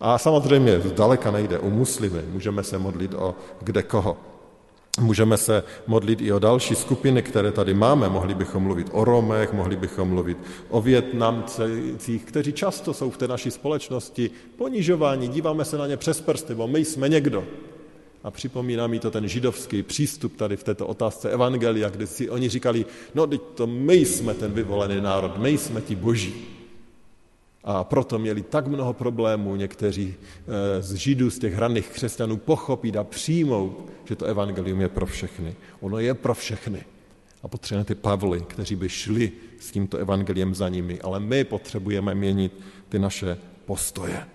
A 0.00 0.18
samozřejmě 0.18 0.80
zdaleka 0.80 1.30
nejde 1.30 1.58
o 1.58 1.70
muslimy, 1.70 2.22
můžeme 2.32 2.62
se 2.62 2.78
modlit 2.78 3.14
o 3.14 3.34
kde 3.62 3.82
koho. 3.82 4.16
Můžeme 5.00 5.36
se 5.36 5.62
modlit 5.86 6.20
i 6.20 6.32
o 6.32 6.38
další 6.38 6.74
skupiny, 6.74 7.22
které 7.22 7.52
tady 7.52 7.74
máme. 7.74 8.08
Mohli 8.08 8.34
bychom 8.34 8.62
mluvit 8.62 8.86
o 8.92 9.04
Romech, 9.04 9.52
mohli 9.52 9.76
bychom 9.76 10.08
mluvit 10.08 10.38
o 10.68 10.80
Větnamcích, 10.80 12.24
kteří 12.24 12.52
často 12.52 12.94
jsou 12.94 13.10
v 13.10 13.16
té 13.16 13.28
naší 13.28 13.50
společnosti 13.50 14.30
ponižováni, 14.56 15.28
díváme 15.28 15.64
se 15.64 15.78
na 15.78 15.86
ně 15.86 15.96
přes 15.96 16.20
prsty, 16.20 16.54
bo 16.54 16.68
my 16.68 16.84
jsme 16.84 17.08
někdo. 17.08 17.44
A 18.24 18.30
připomíná 18.30 18.86
mi 18.86 18.98
to 18.98 19.10
ten 19.10 19.28
židovský 19.28 19.82
přístup 19.82 20.36
tady 20.36 20.56
v 20.56 20.64
této 20.64 20.86
otázce 20.86 21.30
Evangelia, 21.30 21.88
kdy 21.88 22.06
si 22.06 22.30
oni 22.30 22.48
říkali, 22.48 22.86
no 23.14 23.26
teď 23.26 23.40
to 23.54 23.66
my 23.66 23.94
jsme 23.94 24.34
ten 24.34 24.52
vyvolený 24.52 25.00
národ, 25.00 25.38
my 25.38 25.58
jsme 25.58 25.80
ti 25.80 25.96
boží. 25.96 26.53
A 27.64 27.84
proto 27.84 28.18
měli 28.18 28.42
tak 28.42 28.66
mnoho 28.66 28.92
problémů 28.92 29.56
někteří 29.56 30.14
eh, 30.14 30.82
z 30.82 30.94
židů, 30.94 31.30
z 31.30 31.38
těch 31.38 31.54
hraných 31.54 31.88
křesťanů 31.88 32.36
pochopit 32.36 32.96
a 32.96 33.04
přijmout, 33.04 33.90
že 34.04 34.16
to 34.16 34.24
evangelium 34.24 34.80
je 34.80 34.88
pro 34.88 35.06
všechny. 35.06 35.56
Ono 35.80 35.98
je 35.98 36.14
pro 36.14 36.34
všechny. 36.34 36.84
A 37.42 37.48
potřebujeme 37.48 37.84
ty 37.84 37.94
Pavly, 37.94 38.40
kteří 38.40 38.76
by 38.76 38.88
šli 38.88 39.32
s 39.60 39.70
tímto 39.70 39.98
evangeliem 39.98 40.54
za 40.54 40.68
nimi. 40.68 41.00
Ale 41.00 41.20
my 41.20 41.44
potřebujeme 41.44 42.14
měnit 42.14 42.60
ty 42.88 42.98
naše 42.98 43.38
postoje. 43.64 44.26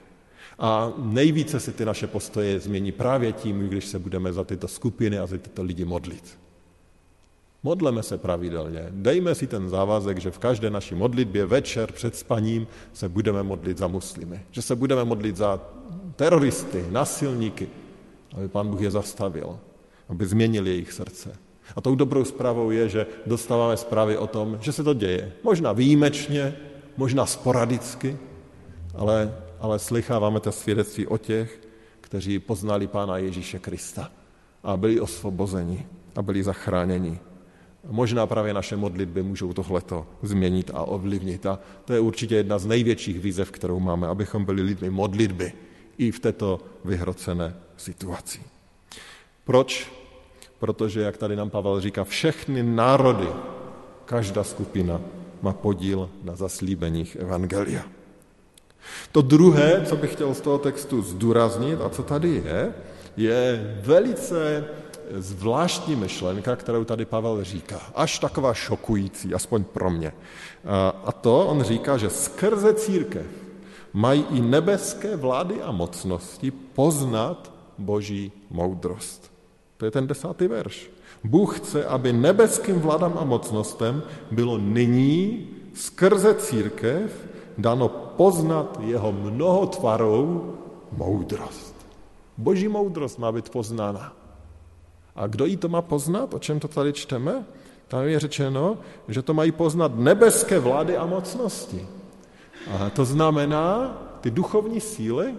A 0.60 0.94
nejvíce 0.98 1.60
se 1.60 1.72
ty 1.72 1.86
naše 1.86 2.08
postoje 2.08 2.60
změní 2.60 2.92
právě 2.92 3.32
tím, 3.32 3.68
když 3.68 3.86
se 3.86 4.00
budeme 4.00 4.34
za 4.34 4.44
tyto 4.44 4.68
skupiny 4.68 5.20
a 5.20 5.26
za 5.26 5.38
tyto 5.38 5.64
lidi 5.64 5.86
modlit. 5.86 6.38
Modleme 7.64 8.04
se 8.04 8.18
pravidelně. 8.18 8.88
Dejme 8.90 9.36
si 9.36 9.48
ten 9.48 9.70
závazek, 9.70 10.18
že 10.18 10.32
v 10.32 10.40
každé 10.40 10.70
naší 10.70 10.96
modlitbě 10.96 11.46
večer 11.46 11.92
před 11.92 12.16
spaním 12.16 12.68
se 12.94 13.10
budeme 13.10 13.44
modlit 13.44 13.78
za 13.78 13.88
muslimy. 13.88 14.42
Že 14.52 14.62
se 14.62 14.76
budeme 14.76 15.04
modlit 15.04 15.36
za 15.36 15.60
teroristy, 16.16 16.86
nasilníky, 16.90 17.68
aby 18.38 18.48
Pán 18.48 18.68
Bůh 18.68 18.82
je 18.82 18.92
zastavil, 18.92 19.60
aby 20.10 20.26
změnil 20.26 20.68
jejich 20.68 20.92
srdce. 20.92 21.36
A 21.76 21.82
tou 21.82 21.96
dobrou 21.96 22.26
zprávou 22.26 22.72
je, 22.72 22.90
že 22.90 23.06
dostáváme 23.26 23.78
zprávy 23.78 24.18
o 24.18 24.28
tom, 24.28 24.58
že 24.62 24.72
se 24.72 24.84
to 24.84 24.94
děje. 24.94 25.32
Možná 25.44 25.74
výjimečně, 25.74 26.56
možná 26.98 27.26
sporadicky, 27.26 28.18
ale, 28.96 29.36
ale 29.60 29.80
slycháváme 29.80 30.40
to 30.40 30.52
svědectví 30.52 31.08
o 31.08 31.18
těch, 31.18 31.60
kteří 32.02 32.40
poznali 32.40 32.88
Pána 32.88 33.18
Ježíše 33.18 33.60
Krista 33.60 34.12
a 34.64 34.78
byli 34.78 35.00
osvobozeni 35.00 35.88
a 36.16 36.22
byli 36.22 36.44
zachráněni. 36.44 37.20
Možná 37.88 38.28
právě 38.28 38.54
naše 38.54 38.76
modlitby 38.76 39.24
můžou 39.24 39.54
tohleto 39.54 40.08
změnit 40.24 40.72
a 40.74 40.84
ovlivnit. 40.84 41.46
A 41.46 41.60
to 41.86 41.94
je 41.94 42.00
určitě 42.00 42.36
jedna 42.36 42.60
z 42.60 42.66
největších 42.66 43.20
výzev, 43.20 43.52
kterou 43.52 43.80
máme, 43.80 44.08
abychom 44.08 44.46
byli 44.46 44.62
lidmi 44.62 44.90
modlitby 44.90 45.54
i 45.98 46.12
v 46.12 46.20
této 46.20 46.60
vyhrocené 46.86 47.56
situaci. 47.78 48.40
Proč? 49.44 49.92
Protože, 50.60 51.02
jak 51.02 51.18
tady 51.18 51.36
nám 51.36 51.50
Pavel 51.50 51.82
říká, 51.82 52.04
všechny 52.04 52.64
národy, 52.64 53.28
každá 54.06 54.44
skupina 54.44 55.02
má 55.42 55.54
podíl 55.54 56.10
na 56.24 56.36
zaslíbeních 56.36 57.16
Evangelia. 57.16 57.84
To 59.12 59.22
druhé, 59.22 59.86
co 59.86 59.96
bych 59.96 60.14
chtěl 60.14 60.34
z 60.34 60.42
toho 60.42 60.58
textu 60.58 61.02
zdůraznit 61.02 61.82
a 61.82 61.90
co 61.90 62.04
tady 62.04 62.30
je, 62.30 62.74
je 63.18 63.76
velice 63.82 64.66
zvláštní 65.16 65.96
myšlenka, 65.96 66.56
kterou 66.56 66.84
tady 66.84 67.06
Pavel 67.06 67.44
říká. 67.44 67.82
Až 67.96 68.20
taková 68.20 68.54
šokující, 68.54 69.34
aspoň 69.34 69.64
pro 69.64 69.90
mě. 69.90 70.14
A 71.06 71.12
to 71.12 71.46
on 71.46 71.64
říká, 71.64 71.98
že 71.98 72.10
skrze 72.10 72.74
církev 72.74 73.26
mají 73.94 74.26
i 74.32 74.42
nebeské 74.42 75.16
vlády 75.16 75.62
a 75.62 75.72
mocnosti 75.72 76.52
poznat 76.52 77.52
boží 77.78 78.32
moudrost. 78.50 79.32
To 79.78 79.86
je 79.86 79.92
ten 79.92 80.08
desátý 80.08 80.48
verš. 80.48 80.92
Bůh 81.24 81.60
chce, 81.60 81.86
aby 81.86 82.14
nebeským 82.14 82.80
vládám 82.80 83.18
a 83.18 83.26
mocnostem 83.26 84.04
bylo 84.32 84.58
nyní 84.58 85.48
skrze 85.74 86.34
církev 86.34 87.28
dano 87.58 87.90
poznat 87.90 88.80
jeho 88.84 89.12
mnohotvarou 89.12 90.54
moudrost. 90.92 91.76
Boží 92.38 92.68
moudrost 92.68 93.20
má 93.20 93.32
být 93.32 93.50
poznána. 93.50 94.19
A 95.20 95.28
kdo 95.28 95.46
jí 95.46 95.58
to 95.58 95.68
má 95.70 95.82
poznat? 95.82 96.34
O 96.34 96.40
čem 96.40 96.60
to 96.60 96.68
tady 96.68 96.94
čteme? 96.94 97.44
Tam 97.88 98.08
je 98.08 98.20
řečeno, 98.20 98.78
že 99.08 99.22
to 99.22 99.34
mají 99.34 99.52
poznat 99.52 99.92
nebeské 99.96 100.60
vlády 100.60 100.98
a 100.98 101.06
mocnosti. 101.06 101.88
A 102.72 102.90
to 102.90 103.06
znamená 103.06 103.98
ty 104.22 104.32
duchovní 104.32 104.80
síly, 104.80 105.36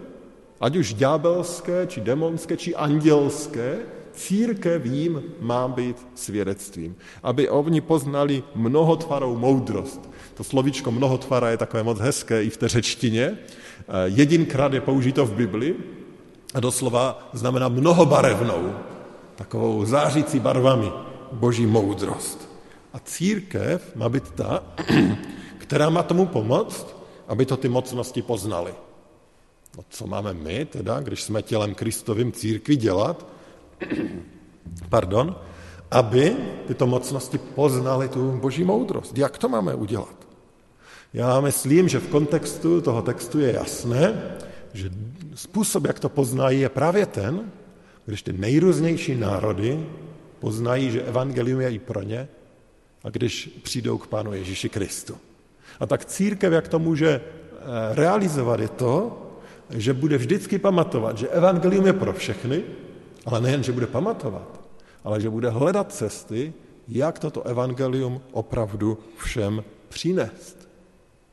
ať 0.61 0.75
už 0.75 0.93
ďábelské, 0.93 1.87
či 1.87 2.01
demonské, 2.01 2.57
či 2.57 2.75
andělské, 2.75 3.79
církev 4.13 4.85
jim 4.85 5.23
má 5.39 5.67
být 5.67 5.97
svědectvím. 6.15 6.95
Aby 7.23 7.49
oni 7.49 7.81
poznali 7.81 8.43
mnohotvarou 8.55 9.37
moudrost. 9.37 10.09
To 10.33 10.43
slovíčko 10.43 10.91
mnohotvara 10.91 11.49
je 11.49 11.57
takové 11.57 11.83
moc 11.83 11.99
hezké 11.99 12.43
i 12.43 12.49
v 12.49 12.57
té 12.57 12.67
řečtině. 12.67 13.37
Jedinkrát 14.05 14.73
je 14.73 14.81
použito 14.81 15.25
v 15.25 15.33
Bibli 15.33 15.75
a 16.53 16.59
doslova 16.59 17.29
znamená 17.33 17.69
mnohobarevnou 17.69 18.73
takovou 19.41 19.85
zářící 19.85 20.39
barvami 20.39 20.91
boží 21.31 21.65
moudrost. 21.65 22.49
A 22.93 22.99
církev 22.99 23.95
má 23.95 24.09
být 24.09 24.31
ta, 24.31 24.63
která 25.57 25.89
má 25.89 26.03
tomu 26.03 26.25
pomoct, 26.25 26.85
aby 27.27 27.45
to 27.45 27.57
ty 27.57 27.69
mocnosti 27.69 28.21
poznali. 28.21 28.73
No, 29.77 29.83
co 29.89 30.07
máme 30.07 30.33
my, 30.33 30.65
teda, 30.65 30.99
když 30.99 31.23
jsme 31.23 31.41
tělem 31.41 31.73
Kristovým 31.73 32.31
církvi 32.31 32.75
dělat? 32.75 33.25
Pardon, 34.89 35.35
aby 35.91 36.37
tyto 36.67 36.87
mocnosti 36.87 37.37
poznali 37.37 38.09
tu 38.09 38.37
boží 38.37 38.63
moudrost. 38.63 39.17
Jak 39.17 39.37
to 39.37 39.49
máme 39.49 39.75
udělat? 39.75 40.15
Já 41.13 41.41
myslím, 41.41 41.89
že 41.89 41.99
v 41.99 42.07
kontextu 42.07 42.81
toho 42.81 43.01
textu 43.01 43.39
je 43.39 43.53
jasné, 43.53 44.21
že 44.73 44.89
způsob, 45.35 45.85
jak 45.85 45.99
to 45.99 46.09
poznají, 46.09 46.59
je 46.59 46.69
právě 46.69 47.05
ten, 47.05 47.51
když 48.05 48.21
ty 48.21 48.33
nejrůznější 48.33 49.15
národy 49.15 49.85
poznají, 50.39 50.91
že 50.91 51.01
evangelium 51.01 51.61
je 51.61 51.71
i 51.71 51.79
pro 51.79 52.01
ně 52.01 52.27
a 53.03 53.09
když 53.09 53.59
přijdou 53.63 53.97
k 53.97 54.07
Pánu 54.07 54.33
Ježíši 54.33 54.69
Kristu. 54.69 55.17
A 55.79 55.85
tak 55.85 56.05
církev, 56.05 56.53
jak 56.53 56.67
to 56.67 56.79
může 56.79 57.09
eh, 57.09 57.61
realizovat, 57.95 58.59
je 58.59 58.67
to, 58.67 59.17
že 59.69 59.93
bude 59.93 60.17
vždycky 60.17 60.59
pamatovat, 60.59 61.17
že 61.17 61.27
evangelium 61.27 61.85
je 61.85 61.93
pro 61.93 62.13
všechny, 62.13 62.63
ale 63.25 63.41
nejen, 63.41 63.63
že 63.63 63.71
bude 63.71 63.87
pamatovat, 63.87 64.61
ale 65.03 65.21
že 65.21 65.29
bude 65.29 65.49
hledat 65.49 65.93
cesty, 65.93 66.53
jak 66.87 67.19
toto 67.19 67.43
evangelium 67.43 68.21
opravdu 68.31 68.97
všem 69.17 69.63
přinést. 69.89 70.69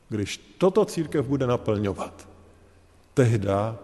Když 0.09 0.55
toto 0.57 0.85
církev 0.85 1.25
bude 1.25 1.47
naplňovat, 1.47 2.29
tehda 3.13 3.77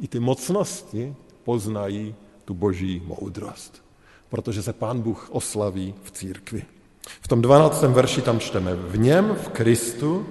i 0.00 0.08
ty 0.08 0.20
mocnosti 0.20 1.14
poznají 1.44 2.14
tu 2.52 2.58
boží 2.58 3.02
moudrost. 3.06 3.82
Protože 4.28 4.62
se 4.62 4.72
pán 4.72 5.00
Bůh 5.00 5.28
oslaví 5.32 5.94
v 6.02 6.10
církvi. 6.10 6.62
V 7.20 7.28
tom 7.28 7.42
12. 7.42 7.82
verši 7.82 8.22
tam 8.22 8.40
čteme, 8.40 8.76
v 8.76 8.98
něm, 8.98 9.34
v 9.34 9.48
Kristu, 9.48 10.26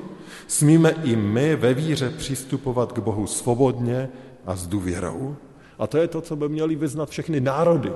smíme 0.48 0.90
i 1.04 1.16
my 1.16 1.56
ve 1.56 1.74
víře 1.74 2.10
přistupovat 2.10 2.92
k 2.92 3.00
Bohu 3.00 3.28
svobodně 3.28 4.10
a 4.46 4.56
s 4.56 4.68
důvěrou. 4.68 5.36
A 5.80 5.88
to 5.88 5.98
je 5.98 6.08
to, 6.08 6.22
co 6.22 6.36
by 6.36 6.50
měli 6.50 6.76
vyznat 6.76 7.10
všechny 7.10 7.42
národy. 7.42 7.92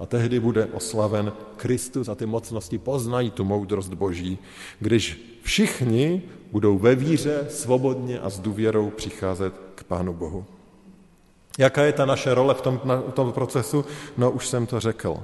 A 0.00 0.06
tehdy 0.06 0.40
bude 0.40 0.66
oslaven 0.66 1.32
Kristus 1.56 2.08
a 2.08 2.14
ty 2.14 2.26
mocnosti 2.26 2.78
poznají 2.78 3.30
tu 3.30 3.44
moudrost 3.44 3.94
Boží, 3.94 4.38
když 4.80 5.20
všichni 5.42 6.22
budou 6.52 6.78
ve 6.78 6.94
víře 6.94 7.46
svobodně 7.50 8.20
a 8.20 8.30
s 8.30 8.40
důvěrou 8.40 8.90
přicházet 8.90 9.52
k 9.74 9.84
Pánu 9.84 10.14
Bohu. 10.14 10.57
Jaká 11.58 11.82
je 11.82 11.92
ta 11.92 12.06
naše 12.06 12.34
role 12.34 12.54
v 12.54 12.60
tom, 12.60 12.80
na, 12.84 12.96
v 12.96 13.12
tom 13.12 13.32
procesu? 13.32 13.84
No 14.16 14.30
už 14.30 14.48
jsem 14.48 14.66
to 14.66 14.80
řekl. 14.80 15.16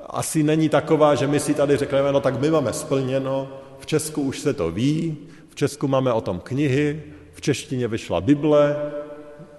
Asi 0.00 0.42
není 0.42 0.68
taková, 0.68 1.14
že 1.14 1.26
my 1.26 1.40
si 1.40 1.54
tady 1.54 1.76
řekneme, 1.76 2.12
no 2.12 2.20
tak 2.20 2.40
my 2.40 2.50
máme 2.50 2.72
splněno, 2.72 3.48
v 3.78 3.86
Česku 3.86 4.22
už 4.22 4.38
se 4.38 4.54
to 4.54 4.70
ví, 4.70 5.16
v 5.48 5.54
Česku 5.54 5.88
máme 5.88 6.12
o 6.12 6.20
tom 6.20 6.40
knihy, 6.40 7.02
v 7.32 7.40
češtině 7.40 7.88
vyšla 7.88 8.20
Bible, 8.20 8.76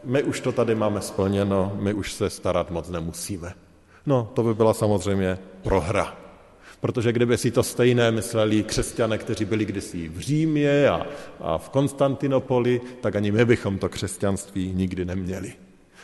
my 0.03 0.23
už 0.23 0.41
to 0.41 0.51
tady 0.51 0.75
máme 0.75 1.01
splněno, 1.01 1.77
my 1.79 1.93
už 1.93 2.13
se 2.13 2.29
starat 2.29 2.71
moc 2.71 2.89
nemusíme. 2.89 3.53
No, 4.05 4.29
to 4.33 4.43
by 4.43 4.53
byla 4.53 4.73
samozřejmě 4.73 5.37
prohra. 5.61 6.17
Protože 6.79 7.11
kdyby 7.11 7.37
si 7.37 7.51
to 7.51 7.63
stejné 7.63 8.11
mysleli 8.11 8.63
křesťané, 8.63 9.17
kteří 9.17 9.45
byli 9.45 9.65
kdysi 9.65 10.07
v 10.07 10.19
Římě 10.19 10.89
a, 10.89 11.05
a 11.39 11.57
v 11.57 11.69
Konstantinopoli, 11.69 12.81
tak 13.01 13.15
ani 13.15 13.31
my 13.31 13.45
bychom 13.45 13.77
to 13.77 13.89
křesťanství 13.89 14.73
nikdy 14.73 15.05
neměli. 15.05 15.53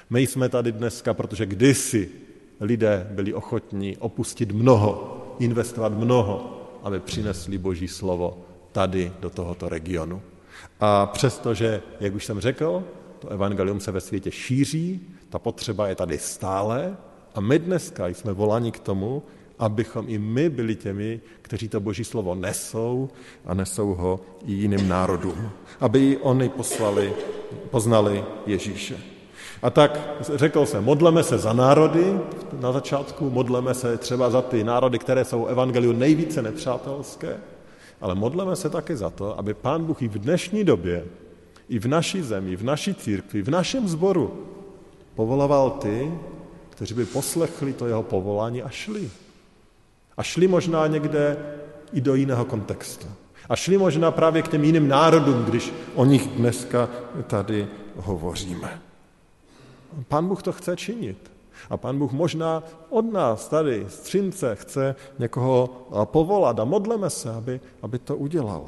My 0.09 0.21
jsme 0.21 0.49
tady 0.49 0.71
dneska, 0.71 1.13
protože 1.13 1.45
kdysi 1.45 2.09
lidé 2.59 3.07
byli 3.11 3.33
ochotní 3.33 3.97
opustit 3.97 4.51
mnoho, 4.51 5.17
investovat 5.39 5.93
mnoho, 5.93 6.61
aby 6.83 6.99
přinesli 6.99 7.57
Boží 7.57 7.87
slovo 7.87 8.45
tady 8.71 9.11
do 9.19 9.29
tohoto 9.29 9.69
regionu. 9.69 10.21
A 10.79 11.05
přestože, 11.05 11.81
jak 11.99 12.15
už 12.15 12.25
jsem 12.25 12.39
řekl, 12.39 12.83
to 13.19 13.29
evangelium 13.29 13.79
se 13.79 13.91
ve 13.91 14.01
světě 14.01 14.31
šíří, 14.31 15.01
ta 15.29 15.39
potřeba 15.39 15.87
je 15.87 15.95
tady 15.95 16.17
stále 16.17 16.97
a 17.35 17.41
my 17.41 17.59
dneska 17.59 18.07
jsme 18.07 18.33
voláni 18.33 18.71
k 18.71 18.79
tomu, 18.79 19.23
abychom 19.59 20.05
i 20.09 20.17
my 20.17 20.49
byli 20.49 20.75
těmi, 20.75 21.21
kteří 21.41 21.69
to 21.69 21.79
boží 21.79 22.03
slovo 22.03 22.35
nesou 22.35 23.09
a 23.45 23.53
nesou 23.53 23.93
ho 23.93 24.19
i 24.45 24.51
jiným 24.51 24.87
národům. 24.87 25.49
Aby 25.79 26.11
i 26.11 26.17
oni 26.17 26.49
poslali, 26.49 27.13
poznali 27.69 28.23
Ježíše. 28.45 29.12
A 29.63 29.69
tak 29.69 30.09
řekl 30.35 30.65
jsem, 30.65 30.83
modleme 30.83 31.23
se 31.23 31.37
za 31.37 31.53
národy 31.53 32.19
na 32.59 32.71
začátku, 32.71 33.29
modleme 33.29 33.73
se 33.73 33.97
třeba 33.97 34.29
za 34.29 34.41
ty 34.41 34.63
národy, 34.63 34.99
které 34.99 35.25
jsou 35.25 35.45
evangeliu 35.45 35.91
nejvíce 35.91 36.41
nepřátelské, 36.41 37.37
ale 38.01 38.15
modleme 38.15 38.55
se 38.55 38.69
také 38.69 38.97
za 38.97 39.09
to, 39.09 39.39
aby 39.39 39.53
Pán 39.53 39.85
Bůh 39.85 40.01
i 40.01 40.07
v 40.07 40.19
dnešní 40.19 40.63
době, 40.63 41.05
i 41.69 41.79
v 41.79 41.85
naší 41.85 42.21
zemi, 42.21 42.55
v 42.55 42.63
naší 42.63 42.95
církvi, 42.95 43.41
v 43.41 43.49
našem 43.49 43.87
sboru 43.87 44.45
povoloval 45.15 45.69
ty, 45.69 46.11
kteří 46.69 46.93
by 46.93 47.05
poslechli 47.05 47.73
to 47.73 47.87
jeho 47.87 48.03
povolání 48.03 48.63
a 48.63 48.69
šli. 48.69 49.09
A 50.17 50.23
šli 50.23 50.47
možná 50.47 50.87
někde 50.87 51.37
i 51.93 52.01
do 52.01 52.15
jiného 52.15 52.45
kontextu. 52.45 53.07
A 53.49 53.55
šli 53.55 53.77
možná 53.77 54.11
právě 54.11 54.41
k 54.41 54.47
těm 54.47 54.63
jiným 54.63 54.87
národům, 54.87 55.45
když 55.45 55.73
o 55.95 56.05
nich 56.05 56.27
dneska 56.27 56.89
tady 57.27 57.67
hovoříme. 57.95 58.92
Pán 60.07 60.27
Bůh 60.27 60.43
to 60.43 60.51
chce 60.51 60.75
činit. 60.75 61.31
A 61.69 61.77
pán 61.77 61.99
Bůh 61.99 62.11
možná 62.11 62.63
od 62.89 63.13
nás 63.13 63.47
tady 63.47 63.85
z 63.87 63.99
Třince 63.99 64.55
chce 64.55 64.95
někoho 65.19 65.69
povolat 66.03 66.59
a 66.59 66.65
modleme 66.65 67.09
se, 67.09 67.29
aby, 67.29 67.61
aby 67.81 67.99
to 67.99 68.15
udělal. 68.15 68.63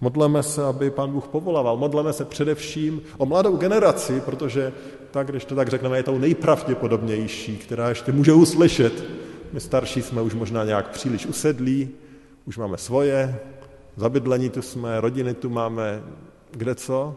Modleme 0.00 0.42
se, 0.42 0.64
aby 0.64 0.90
pán 0.90 1.12
Bůh 1.12 1.28
povolával. 1.28 1.76
Modleme 1.76 2.12
se 2.12 2.24
především 2.24 3.02
o 3.18 3.26
mladou 3.26 3.56
generaci, 3.56 4.20
protože 4.20 4.72
tak, 5.10 5.26
když 5.26 5.44
to 5.44 5.54
tak 5.54 5.68
řekneme, 5.68 5.96
je 5.96 6.02
tou 6.02 6.18
nejpravděpodobnější, 6.18 7.56
která 7.56 7.88
ještě 7.88 8.12
může 8.12 8.32
uslyšet. 8.32 9.04
My 9.52 9.60
starší 9.60 10.02
jsme 10.02 10.22
už 10.22 10.34
možná 10.34 10.64
nějak 10.64 10.90
příliš 10.90 11.26
usedlí, 11.26 11.88
už 12.46 12.58
máme 12.58 12.78
svoje, 12.78 13.40
zabydlení 13.96 14.50
tu 14.50 14.62
jsme, 14.62 15.00
rodiny 15.00 15.34
tu 15.34 15.50
máme, 15.50 16.02
kde 16.50 16.74
co. 16.74 17.14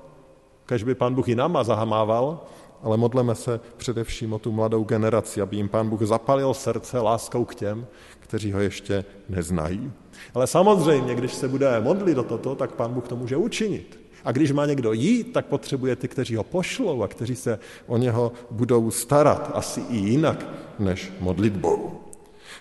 Kež 0.65 0.83
by 0.83 0.95
pán 0.95 1.15
Bůh 1.15 1.27
i 1.27 1.35
náma 1.35 1.63
zahamával, 1.63 2.43
ale 2.85 2.97
modleme 2.97 3.35
se 3.35 3.59
především 3.77 4.33
o 4.33 4.39
tu 4.39 4.51
mladou 4.51 4.83
generaci, 4.83 5.41
aby 5.41 5.55
jim 5.55 5.69
pán 5.69 5.89
Bůh 5.89 6.01
zapalil 6.01 6.53
srdce 6.53 6.99
láskou 6.99 7.45
k 7.45 7.55
těm, 7.55 7.87
kteří 8.19 8.51
ho 8.51 8.59
ještě 8.59 9.05
neznají. 9.29 9.91
Ale 10.33 10.47
samozřejmě, 10.47 11.15
když 11.15 11.33
se 11.33 11.47
budeme 11.47 11.81
modlit 11.81 12.15
do 12.15 12.23
toto, 12.23 12.55
tak 12.55 12.71
pán 12.71 12.93
Bůh 12.93 13.07
to 13.07 13.15
může 13.15 13.37
učinit. 13.37 13.99
A 14.25 14.31
když 14.31 14.51
má 14.51 14.65
někdo 14.65 14.93
jít, 14.93 15.33
tak 15.33 15.45
potřebuje 15.45 15.95
ty, 15.95 16.07
kteří 16.07 16.35
ho 16.35 16.43
pošlou 16.43 17.03
a 17.03 17.07
kteří 17.07 17.35
se 17.35 17.59
o 17.87 17.97
něho 17.97 18.31
budou 18.51 18.91
starat 18.91 19.51
asi 19.53 19.81
i 19.89 19.97
jinak 19.97 20.45
než 20.79 21.13
modlitbou. 21.19 21.91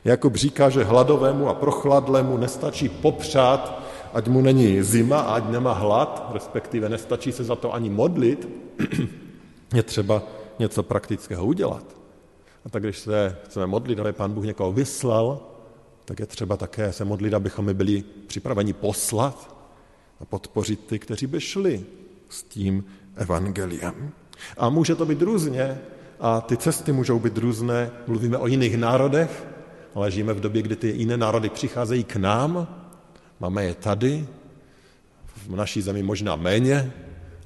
Jakub 0.05 0.37
říká, 0.37 0.71
že 0.71 0.85
hladovému 0.85 1.49
a 1.49 1.55
prochladlému 1.55 2.37
nestačí 2.37 2.89
popřát, 2.89 3.83
ať 4.15 4.29
mu 4.29 4.41
není 4.41 4.83
zima 4.83 5.21
a 5.21 5.35
ať 5.35 5.49
nemá 5.49 5.73
hlad, 5.73 6.31
respektive 6.33 6.89
nestačí 6.89 7.33
se 7.33 7.45
za 7.45 7.57
to 7.57 7.75
ani 7.75 7.91
modlit, 7.91 8.49
je 9.75 9.83
třeba 9.83 10.23
něco 10.59 10.83
praktického 10.83 11.47
udělat. 11.47 11.85
A 12.65 12.69
tak 12.69 12.83
když 12.83 12.99
se 12.99 13.37
chceme 13.45 13.67
modlit, 13.67 13.99
aby 13.99 14.13
pán 14.13 14.33
Bůh 14.33 14.45
někoho 14.45 14.73
vyslal, 14.73 15.41
tak 16.05 16.21
je 16.21 16.27
třeba 16.27 16.57
také 16.57 16.93
se 16.93 17.05
modlit, 17.05 17.35
abychom 17.35 17.65
my 17.65 17.75
byli 17.75 18.05
připraveni 18.27 18.73
poslat 18.73 19.57
a 20.21 20.25
podpořit 20.25 20.87
ty, 20.87 20.99
kteří 20.99 21.27
by 21.27 21.41
šli 21.41 21.85
s 22.29 22.43
tím 22.43 22.85
evangeliem. 23.17 24.11
A 24.57 24.69
může 24.69 24.95
to 24.95 25.07
být 25.07 25.23
různě 25.23 25.81
a 26.21 26.41
ty 26.41 26.57
cesty 26.57 26.93
můžou 26.93 27.19
být 27.19 27.39
různé. 27.39 27.91
Mluvíme 28.07 28.39
o 28.39 28.47
jiných 28.47 28.77
národech, 28.77 29.47
ale 29.95 30.11
žijeme 30.11 30.33
v 30.33 30.41
době, 30.41 30.63
kdy 30.63 30.77
ty 30.77 30.89
jiné 30.89 31.17
národy 31.17 31.49
přicházejí 31.49 32.05
k 32.05 32.17
nám, 32.17 32.69
máme 33.41 33.65
je 33.65 33.75
tady, 33.75 34.27
v 35.49 35.57
naší 35.57 35.83
zemi 35.83 36.03
možná 36.03 36.37
méně, 36.37 36.93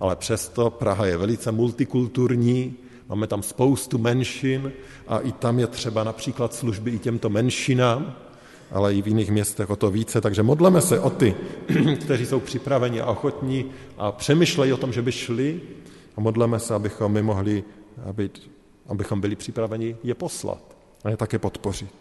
ale 0.01 0.17
přesto 0.17 0.71
Praha 0.71 1.07
je 1.07 1.17
velice 1.17 1.53
multikulturní, 1.53 2.75
máme 3.09 3.27
tam 3.27 3.43
spoustu 3.43 3.99
menšin 3.99 4.73
a 5.09 5.19
i 5.19 5.33
tam 5.33 5.59
je 5.59 5.67
třeba 5.67 6.05
například 6.05 6.55
služby 6.55 6.91
i 6.91 6.99
těmto 6.99 7.31
menšinám, 7.31 8.17
ale 8.71 8.95
i 8.95 9.03
v 9.03 9.09
jiných 9.09 9.31
městech 9.31 9.71
o 9.71 9.77
to 9.77 9.91
více. 9.91 10.21
Takže 10.21 10.43
modleme 10.43 10.81
se 10.81 11.01
o 11.01 11.11
ty, 11.11 11.35
kteří 12.01 12.27
jsou 12.27 12.41
připraveni 12.41 13.01
a 13.01 13.07
ochotní 13.07 13.65
a 13.99 14.13
přemýšlejí 14.13 14.73
o 14.73 14.77
tom, 14.77 14.93
že 14.93 15.03
by 15.03 15.13
šli 15.13 15.61
a 16.17 16.21
modleme 16.21 16.59
se, 16.59 16.75
abychom 16.75 17.13
my 17.13 17.23
mohli, 17.23 17.65
aby, 18.05 18.31
abychom 18.87 19.21
byli 19.21 19.37
připraveni 19.37 19.97
je 20.03 20.15
poslat 20.15 20.77
a 21.05 21.11
je 21.11 21.17
také 21.17 21.39
podpořit. 21.39 21.95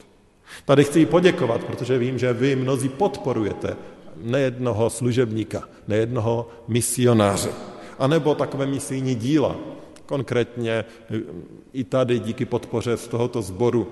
Tady 0.66 0.84
chci 0.84 1.06
poděkovat, 1.06 1.64
protože 1.64 1.98
vím, 1.98 2.20
že 2.20 2.34
vy 2.34 2.56
mnozí 2.56 2.90
podporujete 2.90 3.76
nejednoho 4.16 4.90
služebníka, 4.90 5.64
nejednoho 5.88 6.50
misionáře 6.68 7.50
anebo 8.00 8.36
takové 8.36 8.66
misijní 8.66 9.16
díla. 9.16 9.56
Konkrétně 10.06 10.72
e, 10.72 10.86
i 11.74 11.84
tady 11.84 12.20
díky 12.20 12.46
podpoře 12.46 12.98
z 12.98 13.08
tohoto 13.08 13.42
sboru 13.42 13.88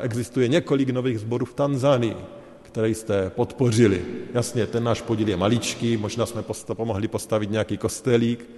existuje 0.00 0.48
několik 0.48 0.90
nových 0.90 1.18
sborů 1.18 1.46
v 1.46 1.54
Tanzánii, 1.54 2.16
které 2.62 2.88
jste 2.88 3.30
podpořili. 3.30 4.04
Jasně, 4.34 4.66
ten 4.66 4.84
náš 4.84 5.02
podíl 5.02 5.28
je 5.28 5.36
maličký, 5.36 5.96
možná 5.96 6.26
jsme 6.26 6.44
pomohli 6.74 7.08
postavit 7.08 7.50
nějaký 7.50 7.76
kostelík, 7.76 8.50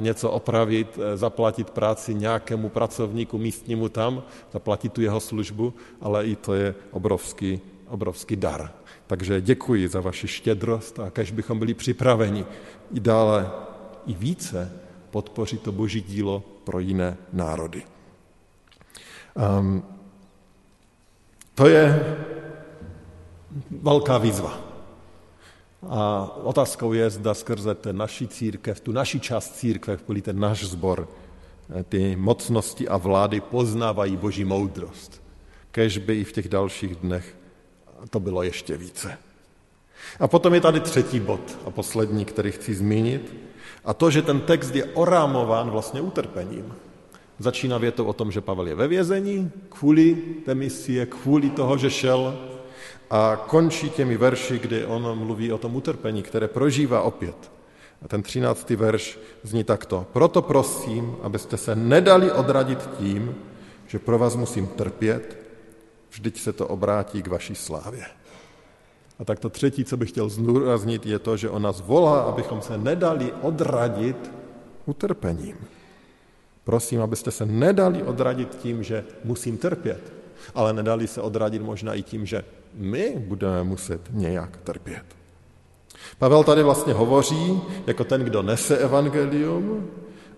něco 0.00 0.30
opravit, 0.30 0.98
e, 0.98 1.16
zaplatit 1.16 1.70
práci 1.70 2.14
nějakému 2.14 2.68
pracovníku 2.68 3.38
místnímu 3.38 3.88
tam, 3.88 4.22
zaplatit 4.52 4.92
tu 4.92 5.02
jeho 5.02 5.20
službu, 5.20 5.74
ale 6.00 6.26
i 6.26 6.36
to 6.36 6.54
je 6.54 6.74
obrovský, 6.90 7.60
obrovský 7.88 8.36
dar. 8.36 8.72
Takže 9.06 9.40
děkuji 9.40 9.88
za 9.88 10.00
vaši 10.00 10.28
štědrost 10.28 11.00
a 11.00 11.10
kež 11.10 11.30
bychom 11.30 11.58
byli 11.58 11.74
připraveni 11.74 12.44
i 12.94 13.00
dále 13.00 13.50
i 14.06 14.14
více 14.14 14.72
podpořit 15.10 15.62
to 15.62 15.72
boží 15.72 16.00
dílo 16.00 16.42
pro 16.64 16.80
jiné 16.80 17.16
národy. 17.32 17.82
Um, 19.58 19.82
to 21.54 21.68
je 21.68 22.16
velká 23.70 24.18
výzva. 24.18 24.60
A 25.88 26.30
otázkou 26.42 26.92
je, 26.92 27.10
zda 27.10 27.34
skrze 27.34 27.74
ten 27.74 27.96
naší 27.96 28.28
církev, 28.28 28.80
tu 28.80 28.92
naší 28.92 29.20
část 29.20 29.56
církve, 29.56 29.96
kvůli 29.96 30.22
ten 30.22 30.40
náš 30.40 30.64
zbor, 30.64 31.08
eh, 31.70 31.82
ty 31.82 32.16
mocnosti 32.16 32.88
a 32.88 32.96
vlády 32.96 33.40
poznávají 33.40 34.16
boží 34.16 34.44
moudrost. 34.44 35.22
Kež 35.70 35.98
by 35.98 36.20
i 36.20 36.24
v 36.24 36.32
těch 36.32 36.48
dalších 36.48 36.96
dnech 36.96 37.36
to 38.10 38.20
bylo 38.20 38.42
ještě 38.42 38.76
více. 38.76 39.18
A 40.20 40.28
potom 40.28 40.54
je 40.54 40.60
tady 40.60 40.80
třetí 40.80 41.20
bod 41.20 41.58
a 41.66 41.70
poslední, 41.70 42.24
který 42.24 42.52
chci 42.52 42.74
zmínit. 42.74 43.45
A 43.86 43.94
to, 43.94 44.10
že 44.10 44.22
ten 44.22 44.40
text 44.40 44.74
je 44.74 44.84
orámován 44.84 45.70
vlastně 45.70 46.00
utrpením. 46.00 46.74
Začíná 47.38 47.78
větou 47.78 48.04
o 48.04 48.12
tom, 48.12 48.32
že 48.32 48.40
Pavel 48.40 48.66
je 48.66 48.74
ve 48.74 48.88
vězení 48.88 49.50
kvůli 49.68 50.14
té 50.44 50.54
misie, 50.54 51.06
kvůli 51.06 51.50
toho, 51.50 51.78
že 51.78 51.90
šel 51.90 52.38
a 53.10 53.36
končí 53.46 53.90
těmi 53.90 54.16
verši, 54.16 54.58
kdy 54.58 54.86
on 54.86 55.18
mluví 55.18 55.52
o 55.52 55.58
tom 55.58 55.76
utrpení, 55.76 56.22
které 56.22 56.48
prožívá 56.48 57.02
opět. 57.02 57.50
A 58.02 58.08
ten 58.08 58.22
třináctý 58.22 58.76
verš 58.76 59.18
zní 59.42 59.64
takto. 59.64 60.06
Proto 60.12 60.42
prosím, 60.42 61.16
abyste 61.22 61.56
se 61.56 61.76
nedali 61.76 62.32
odradit 62.32 62.88
tím, 62.98 63.34
že 63.86 63.98
pro 63.98 64.18
vás 64.18 64.36
musím 64.36 64.66
trpět, 64.66 65.38
vždyť 66.10 66.40
se 66.40 66.52
to 66.52 66.68
obrátí 66.68 67.22
k 67.22 67.28
vaší 67.28 67.54
slávě. 67.54 68.04
A 69.18 69.24
tak 69.24 69.38
to 69.38 69.48
třetí, 69.48 69.84
co 69.84 69.96
bych 69.96 70.08
chtěl 70.08 70.28
zdůraznit, 70.28 71.06
je 71.06 71.18
to, 71.18 71.36
že 71.36 71.50
on 71.50 71.62
nás 71.62 71.80
volá, 71.80 72.20
abychom 72.20 72.62
se 72.62 72.78
nedali 72.78 73.32
odradit 73.42 74.30
utrpením. 74.86 75.56
Prosím, 76.64 77.02
abyste 77.02 77.30
se 77.30 77.46
nedali 77.46 78.02
odradit 78.02 78.54
tím, 78.54 78.82
že 78.82 79.04
musím 79.24 79.58
trpět, 79.58 80.12
ale 80.54 80.72
nedali 80.72 81.06
se 81.06 81.20
odradit 81.20 81.62
možná 81.62 81.94
i 81.94 82.02
tím, 82.02 82.26
že 82.26 82.44
my 82.74 83.14
budeme 83.26 83.64
muset 83.64 84.00
nějak 84.10 84.56
trpět. 84.56 85.04
Pavel 86.18 86.44
tady 86.44 86.62
vlastně 86.62 86.92
hovoří 86.92 87.60
jako 87.86 88.04
ten, 88.04 88.24
kdo 88.24 88.42
nese 88.42 88.78
evangelium 88.78 89.90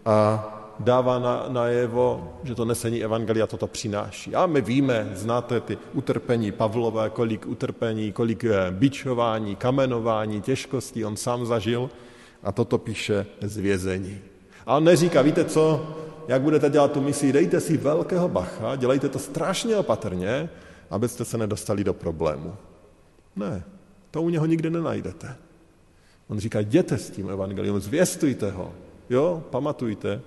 a 0.05 0.58
dává 0.81 1.19
na, 1.19 1.45
najevo, 1.49 2.39
že 2.45 2.55
to 2.55 2.65
nesení 2.65 3.05
evangelia 3.05 3.47
toto 3.47 3.67
přináší. 3.67 4.35
A 4.35 4.47
my 4.47 4.61
víme, 4.61 5.11
znáte 5.15 5.61
ty 5.61 5.79
utrpení 5.93 6.53
Pavlové, 6.53 7.11
kolik 7.11 7.47
utrpení, 7.47 8.13
kolik 8.13 8.45
eh, 8.45 8.71
bičování, 8.71 9.57
kamenování, 9.57 10.43
těžkostí 10.43 11.05
on 11.05 11.17
sám 11.17 11.47
zažil 11.47 11.91
a 12.43 12.53
toto 12.53 12.79
píše 12.79 13.27
z 13.41 13.57
vězení. 13.57 14.19
A 14.67 14.77
on 14.77 14.85
neříká, 14.85 15.23
víte 15.23 15.45
co, 15.45 15.87
jak 16.29 16.43
budete 16.43 16.71
dělat 16.71 16.93
tu 16.93 17.01
misi, 17.01 17.33
dejte 17.33 17.61
si 17.61 17.77
velkého 17.77 18.29
bacha, 18.29 18.77
dělejte 18.77 19.09
to 19.09 19.19
strašně 19.19 19.77
opatrně, 19.77 20.49
abyste 20.91 21.25
se 21.25 21.39
nedostali 21.39 21.85
do 21.85 21.95
problému. 21.95 22.55
Ne, 23.37 23.63
to 24.11 24.23
u 24.23 24.29
něho 24.29 24.47
nikdy 24.47 24.71
nenajdete. 24.71 25.37
On 26.29 26.39
říká, 26.39 26.61
jděte 26.61 26.99
s 26.99 27.11
tím 27.11 27.31
evangelium, 27.31 27.81
zvěstujte 27.81 28.51
ho. 28.51 28.73
Jo, 29.11 29.43
pamatujte, 29.51 30.21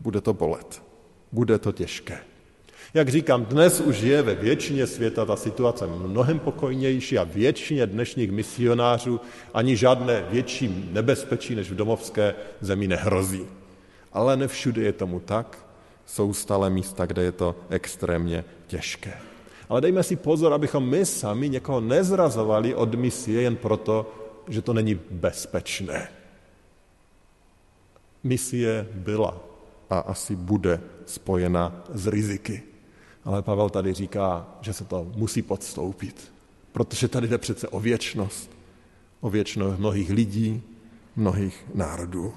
bude 0.00 0.20
to 0.20 0.32
bolet. 0.32 0.82
Bude 1.32 1.58
to 1.58 1.72
těžké. 1.72 2.18
Jak 2.94 3.08
říkám, 3.08 3.44
dnes 3.44 3.80
už 3.80 4.00
je 4.00 4.22
ve 4.22 4.34
většině 4.34 4.86
světa 4.86 5.24
ta 5.24 5.36
situace 5.36 5.86
mnohem 5.86 6.38
pokojnější 6.38 7.18
a 7.18 7.24
většině 7.24 7.86
dnešních 7.86 8.32
misionářů 8.32 9.20
ani 9.54 9.76
žádné 9.76 10.24
větší 10.30 10.88
nebezpečí 10.92 11.54
než 11.54 11.70
v 11.70 11.74
domovské 11.74 12.34
zemi 12.60 12.88
nehrozí. 12.88 13.46
Ale 14.12 14.36
ne 14.36 14.48
všude 14.48 14.82
je 14.82 14.92
tomu 14.92 15.20
tak. 15.20 15.66
Jsou 16.06 16.34
stále 16.34 16.70
místa, 16.70 17.06
kde 17.06 17.22
je 17.22 17.32
to 17.32 17.56
extrémně 17.70 18.44
těžké. 18.66 19.12
Ale 19.68 19.80
dejme 19.80 20.02
si 20.02 20.16
pozor, 20.16 20.52
abychom 20.52 20.88
my 20.88 21.06
sami 21.06 21.48
někoho 21.48 21.80
nezrazovali 21.80 22.74
od 22.74 22.94
misie 22.94 23.42
jen 23.42 23.56
proto, 23.56 24.14
že 24.48 24.62
to 24.62 24.72
není 24.72 25.00
bezpečné. 25.10 26.08
Misie 28.24 28.86
byla 28.94 29.55
a 29.90 29.98
asi 29.98 30.36
bude 30.36 30.80
spojena 31.06 31.82
s 31.94 32.06
riziky. 32.06 32.62
Ale 33.24 33.42
Pavel 33.42 33.70
tady 33.70 33.92
říká, 33.92 34.46
že 34.60 34.72
se 34.72 34.84
to 34.84 35.06
musí 35.16 35.42
podstoupit, 35.42 36.32
protože 36.72 37.08
tady 37.08 37.28
jde 37.28 37.38
přece 37.38 37.68
o 37.68 37.80
věčnost. 37.80 38.50
O 39.20 39.30
věčnost 39.30 39.78
mnohých 39.78 40.10
lidí, 40.10 40.62
mnohých 41.16 41.66
národů. 41.74 42.34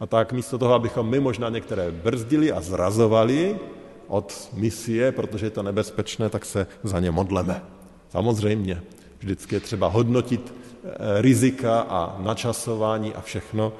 A 0.00 0.06
tak 0.06 0.32
místo 0.32 0.58
toho, 0.58 0.74
abychom 0.74 1.10
my 1.10 1.20
možná 1.20 1.48
některé 1.48 1.90
brzdili 1.90 2.52
a 2.52 2.60
zrazovali 2.60 3.58
od 4.06 4.50
misie, 4.52 5.12
protože 5.12 5.46
je 5.46 5.50
to 5.50 5.62
nebezpečné, 5.62 6.28
tak 6.28 6.44
se 6.44 6.66
za 6.82 7.00
ně 7.00 7.10
modleme. 7.10 7.62
Samozřejmě, 8.08 8.82
vždycky 9.18 9.54
je 9.54 9.60
třeba 9.60 9.88
hodnotit 9.88 10.54
eh, 10.54 11.22
rizika 11.22 11.80
a 11.80 12.22
načasování 12.22 13.14
a 13.14 13.20
všechno, 13.20 13.72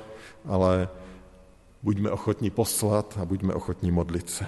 ale 0.48 0.88
buďme 1.82 2.10
ochotní 2.10 2.50
poslat 2.50 3.18
a 3.20 3.24
buďme 3.24 3.54
ochotní 3.54 3.90
modlit 3.90 4.30
se. 4.30 4.46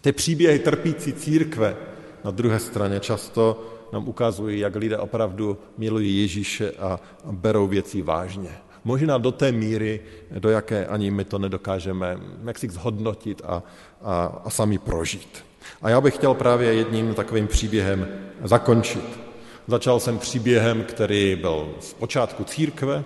Ty 0.00 0.12
příběhy 0.12 0.58
trpící 0.58 1.12
církve 1.12 1.76
na 2.24 2.30
druhé 2.30 2.58
straně 2.58 3.00
často 3.00 3.68
nám 3.92 4.08
ukazují, 4.08 4.60
jak 4.60 4.76
lidé 4.76 4.98
opravdu 4.98 5.58
milují 5.78 6.20
Ježíše 6.20 6.70
a 6.70 7.00
berou 7.32 7.66
věci 7.66 8.02
vážně. 8.02 8.50
Možná 8.84 9.18
do 9.18 9.32
té 9.32 9.52
míry, 9.52 10.00
do 10.38 10.50
jaké 10.50 10.86
ani 10.86 11.10
my 11.10 11.24
to 11.24 11.38
nedokážeme 11.38 12.20
jak 12.44 12.58
si 12.58 12.68
zhodnotit 12.68 13.42
a, 13.44 13.62
a, 14.02 14.42
a 14.44 14.50
sami 14.50 14.78
prožít. 14.78 15.44
A 15.82 15.90
já 15.90 16.00
bych 16.00 16.14
chtěl 16.14 16.34
právě 16.34 16.74
jedním 16.74 17.14
takovým 17.14 17.46
příběhem 17.46 18.08
zakončit. 18.44 19.18
Začal 19.66 20.00
jsem 20.00 20.18
příběhem, 20.18 20.82
který 20.82 21.36
byl 21.36 21.74
z 21.80 21.94
počátku 21.94 22.44
církve 22.44 23.04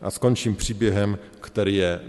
a 0.00 0.10
skončím 0.10 0.56
příběhem, 0.56 1.18
který 1.40 1.76
je 1.76 2.00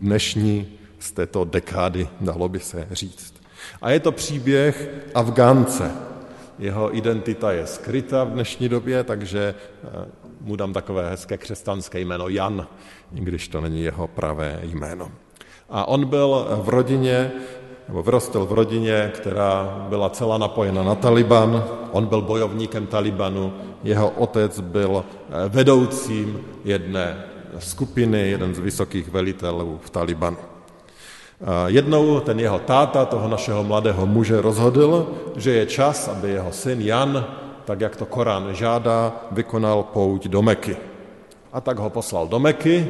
dnešní 0.00 0.66
z 0.98 1.12
této 1.12 1.44
dekády, 1.44 2.08
dalo 2.20 2.48
by 2.48 2.60
se 2.60 2.86
říct. 2.90 3.34
A 3.82 3.90
je 3.90 4.00
to 4.00 4.12
příběh 4.12 4.90
Afgánce. 5.14 5.90
Jeho 6.58 6.96
identita 6.96 7.52
je 7.52 7.66
skryta 7.66 8.24
v 8.24 8.30
dnešní 8.30 8.68
době, 8.68 9.04
takže 9.04 9.54
eh, 9.54 10.06
mu 10.40 10.56
dám 10.56 10.72
takové 10.72 11.10
hezké 11.10 11.38
křesťanské 11.38 12.00
jméno 12.00 12.28
Jan, 12.28 12.66
i 13.14 13.20
když 13.20 13.48
to 13.48 13.60
není 13.60 13.82
jeho 13.82 14.08
pravé 14.08 14.60
jméno. 14.62 15.10
A 15.68 15.88
on 15.88 16.04
byl 16.04 16.46
v 16.62 16.68
rodině, 16.68 17.30
nebo 17.88 18.02
vyrostl 18.02 18.46
v 18.46 18.52
rodině, 18.52 19.12
která 19.14 19.86
byla 19.88 20.10
celá 20.10 20.38
napojena 20.38 20.82
na 20.82 20.94
Taliban. 20.94 21.64
On 21.92 22.06
byl 22.06 22.22
bojovníkem 22.22 22.86
Talibanu, 22.86 23.52
jeho 23.84 24.10
otec 24.10 24.60
byl 24.60 25.04
eh, 25.04 25.48
vedoucím 25.48 26.40
jedné 26.64 27.27
skupiny, 27.58 28.30
jeden 28.30 28.54
z 28.54 28.58
vysokých 28.58 29.08
velitelů 29.08 29.80
v 29.82 29.90
Talibanu. 29.90 30.36
Jednou 31.66 32.20
ten 32.20 32.40
jeho 32.40 32.58
táta, 32.58 33.04
toho 33.04 33.28
našeho 33.28 33.64
mladého 33.64 34.06
muže, 34.06 34.40
rozhodl, 34.40 35.14
že 35.36 35.50
je 35.52 35.66
čas, 35.66 36.08
aby 36.08 36.30
jeho 36.30 36.52
syn 36.52 36.80
Jan, 36.80 37.26
tak 37.64 37.80
jak 37.80 37.96
to 37.96 38.06
Korán 38.06 38.54
žádá, 38.54 39.26
vykonal 39.30 39.82
pouť 39.82 40.28
do 40.28 40.42
Meky. 40.42 40.76
A 41.52 41.60
tak 41.60 41.78
ho 41.78 41.90
poslal 41.90 42.28
do 42.28 42.38
Meky 42.38 42.88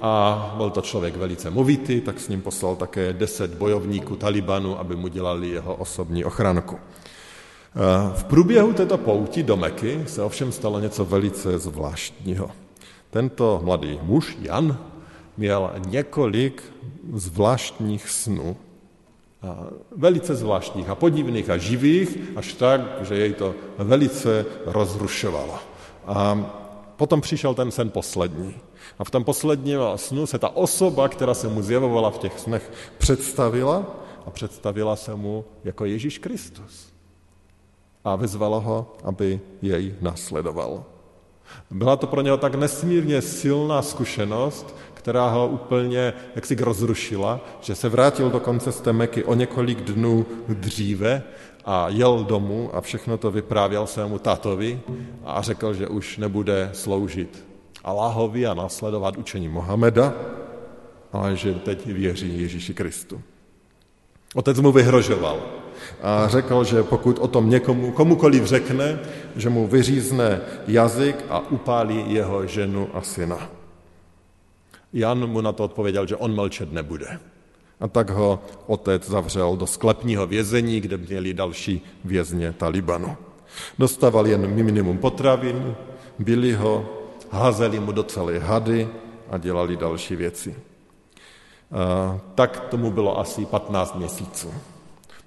a 0.00 0.54
byl 0.56 0.70
to 0.70 0.80
člověk 0.80 1.16
velice 1.16 1.50
movitý, 1.50 2.00
tak 2.00 2.20
s 2.20 2.28
ním 2.28 2.42
poslal 2.42 2.76
také 2.76 3.12
deset 3.12 3.54
bojovníků 3.54 4.16
Talibanu, 4.16 4.78
aby 4.78 4.96
mu 4.96 5.08
dělali 5.08 5.48
jeho 5.48 5.74
osobní 5.74 6.24
ochranku. 6.24 6.78
V 8.14 8.24
průběhu 8.24 8.72
této 8.72 8.98
pouti 8.98 9.42
do 9.42 9.56
Meky 9.56 10.04
se 10.06 10.22
ovšem 10.22 10.52
stalo 10.52 10.80
něco 10.80 11.04
velice 11.04 11.58
zvláštního. 11.58 12.50
Tento 13.10 13.60
mladý 13.64 13.98
muž, 14.02 14.38
Jan, 14.40 14.78
měl 15.36 15.72
několik 15.86 16.62
zvláštních 17.12 18.10
snů, 18.10 18.56
a 19.42 19.66
velice 19.96 20.34
zvláštních 20.34 20.88
a 20.88 20.94
podivných 20.94 21.50
a 21.50 21.56
živých, 21.56 22.18
až 22.36 22.52
tak, 22.52 22.80
že 23.06 23.14
jej 23.14 23.32
to 23.32 23.54
velice 23.78 24.46
rozrušovalo. 24.66 25.58
A 26.06 26.38
potom 26.96 27.20
přišel 27.20 27.54
ten 27.54 27.70
sen 27.70 27.90
poslední. 27.90 28.54
A 28.98 29.04
v 29.04 29.10
tom 29.10 29.24
posledním 29.24 29.78
snu 29.96 30.26
se 30.26 30.38
ta 30.38 30.48
osoba, 30.48 31.08
která 31.08 31.34
se 31.34 31.48
mu 31.48 31.62
zjevovala 31.62 32.10
v 32.10 32.18
těch 32.18 32.38
snech, 32.38 32.72
představila 32.98 33.86
a 34.26 34.30
představila 34.30 34.96
se 34.96 35.14
mu 35.14 35.44
jako 35.64 35.84
Ježíš 35.84 36.18
Kristus. 36.18 36.92
A 38.04 38.16
vyzvala 38.16 38.58
ho, 38.58 38.96
aby 39.04 39.40
jej 39.62 39.94
nasledoval. 40.00 40.84
Byla 41.70 41.96
to 41.96 42.06
pro 42.06 42.20
něho 42.20 42.36
tak 42.36 42.54
nesmírně 42.54 43.22
silná 43.22 43.82
zkušenost, 43.82 44.76
která 44.94 45.28
ho 45.28 45.48
úplně 45.48 46.12
jaksi 46.34 46.54
rozrušila, 46.54 47.40
že 47.60 47.74
se 47.74 47.88
vrátil 47.88 48.30
dokonce 48.30 48.72
z 48.72 48.80
té 48.80 48.92
Meky 48.92 49.24
o 49.24 49.34
několik 49.34 49.80
dnů 49.80 50.26
dříve 50.48 51.22
a 51.64 51.88
jel 51.88 52.24
domů 52.24 52.70
a 52.72 52.80
všechno 52.80 53.16
to 53.16 53.30
vyprávěl 53.30 53.86
svému 53.86 54.18
tatovi 54.18 54.80
a 55.24 55.42
řekl, 55.42 55.74
že 55.74 55.88
už 55.88 56.18
nebude 56.18 56.70
sloužit 56.72 57.44
Allahovi 57.84 58.46
a 58.46 58.54
následovat 58.54 59.16
učení 59.16 59.48
Mohameda, 59.48 60.14
ale 61.12 61.36
že 61.36 61.54
teď 61.54 61.86
věří 61.86 62.42
Ježíši 62.42 62.74
Kristu. 62.74 63.22
Otec 64.34 64.60
mu 64.60 64.72
vyhrožoval 64.72 65.57
a 66.02 66.28
řekl, 66.28 66.64
že 66.64 66.82
pokud 66.82 67.18
o 67.18 67.28
tom 67.28 67.50
někomu, 67.50 67.92
komukoliv 67.92 68.44
řekne, 68.44 68.98
že 69.36 69.48
mu 69.50 69.66
vyřízne 69.66 70.40
jazyk 70.66 71.24
a 71.28 71.50
upálí 71.50 72.14
jeho 72.14 72.46
ženu 72.46 72.88
a 72.94 73.02
syna. 73.02 73.50
Jan 74.92 75.26
mu 75.26 75.40
na 75.40 75.52
to 75.52 75.64
odpověděl, 75.64 76.06
že 76.06 76.16
on 76.16 76.34
mlčet 76.34 76.72
nebude. 76.72 77.18
A 77.80 77.88
tak 77.88 78.10
ho 78.10 78.42
otec 78.66 79.08
zavřel 79.08 79.56
do 79.56 79.66
sklepního 79.66 80.26
vězení, 80.26 80.80
kde 80.80 80.96
měli 80.96 81.34
další 81.34 81.82
vězně 82.04 82.52
Talibanu. 82.52 83.16
Dostával 83.78 84.26
jen 84.26 84.46
minimum 84.46 84.98
potravin, 84.98 85.74
byli 86.18 86.54
ho, 86.54 86.88
házeli 87.30 87.80
mu 87.80 87.92
do 87.92 88.02
celé 88.02 88.38
hady 88.38 88.88
a 89.30 89.38
dělali 89.38 89.76
další 89.76 90.16
věci. 90.16 90.54
Tak 92.34 92.60
tomu 92.60 92.90
bylo 92.90 93.20
asi 93.20 93.46
15 93.46 93.94
měsíců. 93.94 94.54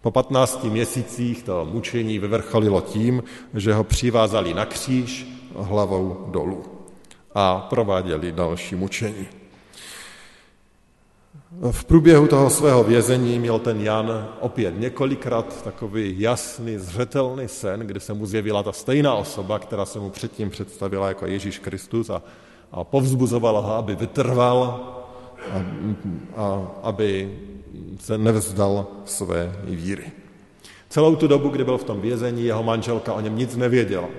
Po 0.02 0.12
15 0.12 0.64
měsících 0.64 1.44
to 1.44 1.68
mučení 1.72 2.20
vyvrcholilo 2.20 2.82
tím, 2.82 3.24
že 3.54 3.74
ho 3.74 3.84
přivázali 3.84 4.54
na 4.54 4.66
kříž 4.66 5.28
hlavou 5.56 6.28
dolů 6.32 6.64
a 7.36 7.68
prováděli 7.70 8.32
další 8.32 8.76
mučení. 8.76 9.28
V 11.72 11.86
průběhu 11.86 12.28
toho 12.28 12.50
svého 12.50 12.84
vězení 12.84 13.40
měl 13.40 13.60
ten 13.60 13.82
Jan 13.82 14.28
opět 14.40 14.80
několikrát 14.80 15.64
takový 15.64 16.22
jasný, 16.22 16.78
zřetelný 16.78 17.48
sen, 17.48 17.80
kde 17.80 18.00
se 18.00 18.14
mu 18.14 18.26
zjevila 18.26 18.64
ta 18.64 18.72
stejná 18.72 19.16
osoba, 19.16 19.60
která 19.60 19.86
se 19.86 20.00
mu 20.00 20.10
předtím 20.10 20.50
představila 20.50 21.08
jako 21.08 21.26
Ježíš 21.26 21.60
Kristus 21.60 22.10
a, 22.10 22.22
a 22.72 22.84
povzbuzovala 22.84 23.60
ho, 23.60 23.74
aby 23.76 23.96
vytrval 23.96 24.80
a, 25.52 25.66
a 26.36 26.68
aby 26.84 27.40
se 28.00 28.18
nevzdal 28.18 28.88
své 29.06 29.56
víry. 29.64 30.12
Celou 30.90 31.16
tu 31.16 31.28
dobu, 31.28 31.50
kdy 31.50 31.64
byl 31.64 31.78
v 31.78 31.84
tom 31.84 32.02
vězení, 32.02 32.46
jeho 32.46 32.64
manželka 32.64 33.14
o 33.14 33.22
něm 33.22 33.38
nic 33.38 33.56
nevěděla. 33.56 34.10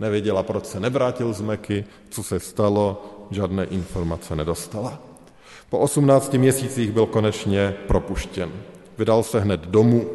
Nevěděla, 0.00 0.42
proč 0.42 0.66
se 0.66 0.80
nevrátil 0.80 1.32
z 1.32 1.40
Meky, 1.40 1.84
co 2.10 2.22
se 2.22 2.40
stalo, 2.40 3.04
žádné 3.30 3.64
informace 3.64 4.36
nedostala. 4.36 5.02
Po 5.70 5.78
18 5.78 6.34
měsících 6.34 6.90
byl 6.90 7.06
konečně 7.06 7.74
propuštěn. 7.86 8.50
Vydal 8.98 9.22
se 9.22 9.40
hned 9.40 9.60
domů. 9.60 10.10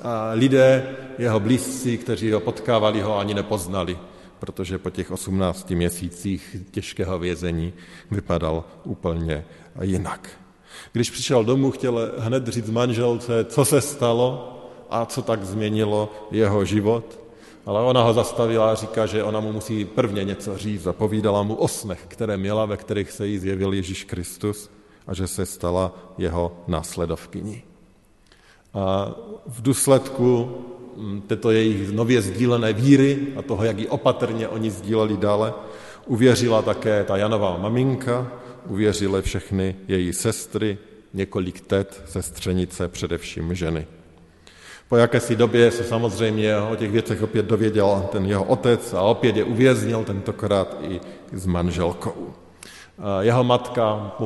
A 0.00 0.30
lidé, 0.32 0.96
jeho 1.18 1.40
blízcí, 1.40 1.98
kteří 1.98 2.32
ho 2.32 2.40
potkávali, 2.40 3.00
ho 3.00 3.18
ani 3.18 3.34
nepoznali, 3.34 3.98
protože 4.38 4.78
po 4.78 4.90
těch 4.90 5.10
18 5.10 5.70
měsících 5.70 6.56
těžkého 6.70 7.18
vězení 7.18 7.72
vypadal 8.10 8.64
úplně 8.84 9.44
jinak. 9.82 10.43
Když 10.92 11.10
přišel 11.10 11.44
domů, 11.44 11.70
chtěl 11.70 12.12
hned 12.18 12.48
říct 12.48 12.70
manželce, 12.70 13.44
co 13.44 13.64
se 13.64 13.80
stalo 13.80 14.50
a 14.90 15.06
co 15.06 15.22
tak 15.22 15.44
změnilo 15.44 16.12
jeho 16.30 16.64
život. 16.64 17.18
Ale 17.66 17.82
ona 17.82 18.02
ho 18.02 18.12
zastavila 18.12 18.72
a 18.72 18.74
říká, 18.74 19.06
že 19.06 19.22
ona 19.22 19.40
mu 19.40 19.52
musí 19.52 19.84
prvně 19.84 20.24
něco 20.24 20.58
říct 20.58 20.86
a 20.86 20.92
povídala 20.92 21.42
mu 21.42 21.54
o 21.54 21.68
snech, 21.68 22.04
které 22.08 22.36
měla, 22.36 22.66
ve 22.66 22.76
kterých 22.76 23.10
se 23.10 23.26
jí 23.26 23.38
zjevil 23.38 23.72
Ježíš 23.72 24.04
Kristus 24.04 24.70
a 25.06 25.14
že 25.14 25.26
se 25.26 25.46
stala 25.46 25.92
jeho 26.18 26.52
následovkyní. 26.66 27.62
A 28.74 29.14
v 29.46 29.62
důsledku 29.62 30.50
mm, 30.96 31.20
této 31.20 31.50
jejich 31.50 31.92
nově 31.92 32.22
sdílené 32.22 32.72
víry 32.72 33.18
a 33.36 33.42
toho, 33.42 33.64
jak 33.64 33.78
ji 33.78 33.88
opatrně 33.88 34.48
oni 34.48 34.70
sdíleli 34.70 35.16
dále, 35.16 35.54
uvěřila 36.06 36.62
také 36.62 37.04
ta 37.04 37.16
Janová 37.16 37.58
maminka, 37.58 38.32
uvěřily 38.66 39.22
všechny 39.22 39.76
její 39.88 40.12
sestry, 40.12 40.78
několik 41.14 41.60
tet, 41.60 42.02
sestřenice, 42.06 42.88
především 42.88 43.54
ženy. 43.54 43.86
Po 44.88 44.96
jakési 44.96 45.36
době 45.36 45.70
se 45.70 45.84
samozřejmě 45.84 46.56
o 46.56 46.76
těch 46.76 46.90
věcech 46.90 47.22
opět 47.22 47.46
dověděl 47.46 48.08
ten 48.12 48.26
jeho 48.26 48.44
otec 48.44 48.94
a 48.94 49.02
opět 49.02 49.36
je 49.36 49.44
uvěznil, 49.44 50.04
tentokrát 50.04 50.76
i 50.80 51.00
s 51.32 51.46
manželkou. 51.46 52.34
Jeho 53.20 53.44
matka 53.44 54.16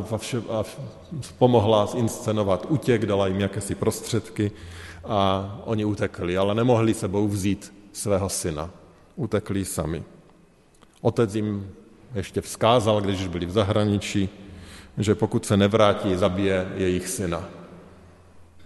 pomohla 1.39 1.87
zinscenovat 1.87 2.67
útěk, 2.69 3.07
dala 3.07 3.27
jim 3.27 3.41
jakési 3.41 3.75
prostředky 3.75 4.51
a 5.05 5.61
oni 5.65 5.85
utekli, 5.85 6.37
ale 6.37 6.55
nemohli 6.55 6.95
sebou 6.95 7.29
vzít 7.29 7.75
svého 7.93 8.29
syna. 8.29 8.71
Utekli 9.17 9.65
sami. 9.65 10.03
Otec 11.01 11.35
jim 11.35 11.71
ještě 12.15 12.41
vzkázal, 12.41 13.01
když 13.01 13.27
byli 13.29 13.47
v 13.47 13.51
zahraničí, 13.51 14.29
že 14.99 15.15
pokud 15.15 15.47
se 15.47 15.57
nevrátí, 15.57 16.17
zabije 16.17 16.73
jejich 16.77 17.09
syna. 17.09 17.49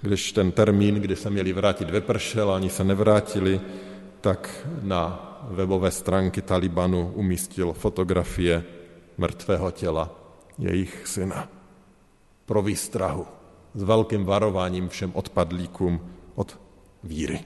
Když 0.00 0.32
ten 0.32 0.52
termín, 0.52 0.94
kdy 0.94 1.16
se 1.16 1.30
měli 1.30 1.52
vrátit, 1.52 1.90
vypršel 1.90 2.52
ani 2.52 2.70
se 2.70 2.84
nevrátili, 2.84 3.60
tak 4.20 4.66
na 4.82 5.28
webové 5.50 5.90
stránky 5.90 6.42
Talibanu 6.42 7.12
umístil 7.14 7.72
fotografie 7.72 8.64
mrtvého 9.18 9.70
těla 9.70 10.10
jejich 10.58 11.06
syna. 11.06 11.48
Pro 12.46 12.62
výstrahu, 12.62 13.26
s 13.74 13.82
velkým 13.82 14.24
varováním 14.24 14.88
všem 14.88 15.10
odpadlíkům 15.14 16.00
od 16.34 16.58
víry. 17.04 17.40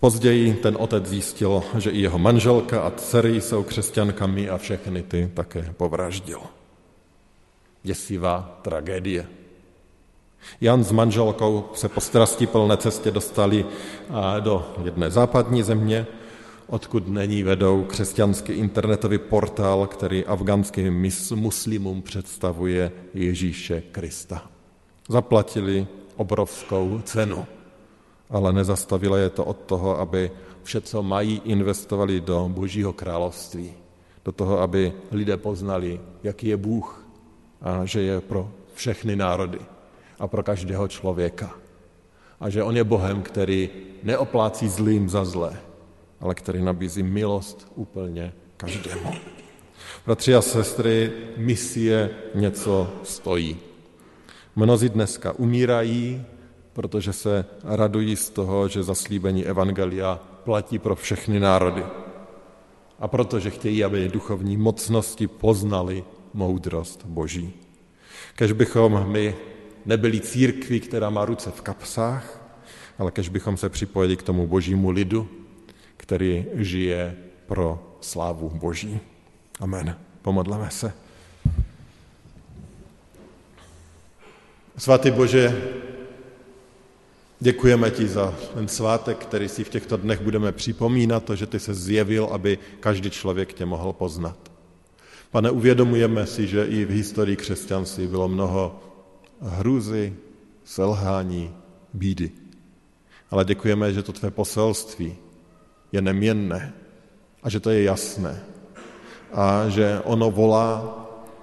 Později 0.00 0.54
ten 0.54 0.76
otec 0.80 1.06
zjistil, 1.06 1.62
že 1.78 1.90
i 1.90 2.00
jeho 2.00 2.18
manželka 2.18 2.80
a 2.80 2.90
dcery 2.90 3.40
jsou 3.40 3.62
křesťankami 3.62 4.48
a 4.48 4.58
všechny 4.58 5.02
ty 5.02 5.30
také 5.34 5.74
povraždil. 5.76 6.40
Děsivá 7.82 8.60
tragédie. 8.62 9.26
Jan 10.60 10.84
s 10.84 10.92
manželkou 10.92 11.68
se 11.74 11.88
po 11.88 12.00
plné 12.46 12.76
cestě 12.76 13.10
dostali 13.10 13.64
do 14.40 14.74
jedné 14.84 15.10
západní 15.10 15.62
země, 15.62 16.06
odkud 16.66 17.08
není 17.08 17.42
vedou 17.42 17.84
křesťanský 17.84 18.52
internetový 18.52 19.18
portál, 19.18 19.86
který 19.86 20.24
afgánským 20.24 21.10
muslimům 21.34 22.02
představuje 22.02 22.92
Ježíše 23.14 23.82
Krista. 23.92 24.50
Zaplatili 25.08 25.86
obrovskou 26.16 27.00
cenu, 27.04 27.46
ale 28.30 28.52
nezastavilo 28.52 29.16
je 29.16 29.30
to 29.30 29.44
od 29.44 29.58
toho, 29.66 30.00
aby 30.00 30.30
vše, 30.62 30.80
co 30.80 31.02
mají, 31.02 31.42
investovali 31.44 32.20
do 32.20 32.48
Božího 32.52 32.92
království. 32.92 33.72
Do 34.24 34.32
toho, 34.32 34.60
aby 34.60 34.92
lidé 35.12 35.36
poznali, 35.36 36.00
jaký 36.22 36.46
je 36.48 36.56
Bůh 36.56 37.06
a 37.60 37.84
že 37.84 38.00
je 38.00 38.20
pro 38.20 38.50
všechny 38.74 39.16
národy 39.16 39.58
a 40.18 40.28
pro 40.28 40.42
každého 40.42 40.88
člověka. 40.88 41.54
A 42.40 42.50
že 42.50 42.62
on 42.62 42.76
je 42.76 42.84
Bohem, 42.84 43.22
který 43.22 43.70
neoplácí 44.02 44.68
zlým 44.68 45.08
za 45.08 45.24
zlé, 45.24 45.56
ale 46.20 46.34
který 46.34 46.62
nabízí 46.62 47.02
milost 47.02 47.72
úplně 47.74 48.32
každému. 48.56 49.12
Bratři 50.06 50.34
a 50.34 50.42
sestry, 50.42 51.12
misie 51.36 52.10
něco 52.34 52.90
stojí. 53.02 53.56
Mnozí 54.56 54.88
dneska 54.88 55.32
umírají, 55.32 56.24
protože 56.78 57.12
se 57.12 57.44
radují 57.64 58.16
z 58.16 58.30
toho, 58.30 58.68
že 58.68 58.82
zaslíbení 58.82 59.46
Evangelia 59.46 60.20
platí 60.44 60.78
pro 60.78 60.96
všechny 60.96 61.40
národy. 61.40 61.82
A 62.98 63.08
protože 63.08 63.50
chtějí, 63.50 63.84
aby 63.84 64.08
duchovní 64.08 64.56
mocnosti 64.56 65.26
poznali 65.26 66.04
moudrost 66.34 67.04
Boží. 67.04 67.52
Kež 68.34 68.52
bychom 68.52 69.10
my 69.10 69.34
nebyli 69.86 70.20
církví, 70.20 70.80
která 70.80 71.10
má 71.10 71.24
ruce 71.24 71.50
v 71.50 71.60
kapsách, 71.60 72.50
ale 72.98 73.10
kež 73.10 73.28
bychom 73.28 73.56
se 73.56 73.68
připojili 73.68 74.16
k 74.16 74.22
tomu 74.22 74.46
božímu 74.46 74.90
lidu, 74.90 75.28
který 75.96 76.46
žije 76.54 77.16
pro 77.46 77.98
slávu 78.00 78.50
Boží. 78.54 79.00
Amen. 79.60 79.98
Pomodleme 80.22 80.70
se. 80.70 80.92
Svatý 84.76 85.10
Bože, 85.10 85.74
děkujeme 87.40 87.90
ti 87.90 88.08
za 88.08 88.34
ten 88.54 88.68
svátek, 88.68 89.18
který 89.18 89.48
si 89.48 89.64
v 89.64 89.68
těchto 89.68 89.96
dnech 89.96 90.20
budeme 90.20 90.52
připomínat, 90.52 91.24
to, 91.24 91.36
že 91.36 91.46
ty 91.46 91.60
se 91.60 91.74
zjevil, 91.74 92.24
aby 92.24 92.58
každý 92.80 93.10
člověk 93.10 93.52
tě 93.52 93.66
mohl 93.66 93.92
poznat. 93.92 94.36
Pane, 95.30 95.50
uvědomujeme 95.50 96.26
si, 96.26 96.46
že 96.46 96.64
i 96.64 96.84
v 96.84 96.90
historii 96.90 97.36
křesťanství 97.36 98.06
bylo 98.06 98.28
mnoho 98.28 98.80
hrůzy, 99.40 100.14
selhání, 100.64 101.54
bídy. 101.94 102.30
Ale 103.30 103.44
děkujeme, 103.44 103.92
že 103.92 104.02
to 104.02 104.12
tvé 104.12 104.30
poselství 104.30 105.16
je 105.92 106.02
neměnné 106.02 106.72
a 107.42 107.50
že 107.50 107.60
to 107.60 107.70
je 107.70 107.82
jasné. 107.82 108.40
A 109.32 109.68
že 109.68 110.00
ono 110.04 110.30
volá 110.30 110.94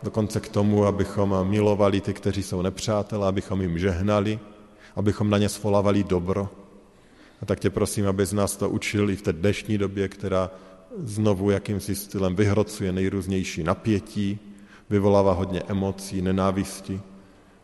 dokonce 0.03 0.39
k 0.39 0.49
tomu, 0.49 0.85
abychom 0.85 1.47
milovali 1.49 2.01
ty, 2.01 2.13
kteří 2.13 2.43
jsou 2.43 2.61
nepřátelé, 2.61 3.27
abychom 3.27 3.61
jim 3.61 3.79
žehnali, 3.79 4.39
abychom 4.95 5.29
na 5.29 5.37
ně 5.37 5.49
svolávali 5.49 6.03
dobro. 6.03 6.49
A 7.41 7.45
tak 7.45 7.59
tě 7.59 7.69
prosím, 7.69 8.07
aby 8.07 8.25
z 8.25 8.33
nás 8.33 8.55
to 8.55 8.69
učil 8.69 9.09
i 9.09 9.15
v 9.15 9.21
té 9.21 9.33
dnešní 9.33 9.77
době, 9.77 10.07
která 10.07 10.51
znovu 11.03 11.49
jakýmsi 11.49 11.95
stylem 11.95 12.35
vyhrocuje 12.35 12.91
nejrůznější 12.91 13.63
napětí, 13.63 14.39
vyvolává 14.89 15.33
hodně 15.33 15.61
emocí, 15.67 16.21
nenávisti. 16.21 17.01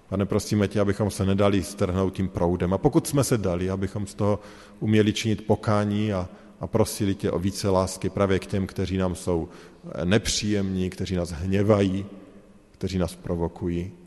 Pane, 0.10 0.26
prosíme 0.26 0.68
tě, 0.68 0.80
abychom 0.80 1.12
se 1.12 1.26
nedali 1.26 1.64
strhnout 1.64 2.14
tím 2.14 2.28
proudem. 2.30 2.74
A 2.74 2.78
pokud 2.78 3.08
jsme 3.08 3.24
se 3.24 3.38
dali, 3.38 3.70
abychom 3.70 4.08
z 4.08 4.14
toho 4.14 4.40
uměli 4.80 5.14
činit 5.14 5.48
pokání 5.48 6.14
a, 6.14 6.30
a 6.60 6.68
prosili 6.68 7.16
tě 7.16 7.32
o 7.32 7.40
více 7.40 7.70
lásky 7.70 8.10
právě 8.10 8.40
k 8.40 8.46
těm, 8.46 8.68
kteří 8.68 8.98
nám 8.98 9.16
jsou 9.16 9.50
nepříjemní, 10.04 10.90
kteří 10.90 11.16
nás 11.16 11.32
hněvají, 11.32 12.06
kteří 12.72 12.98
nás 12.98 13.16
provokují. 13.16 14.01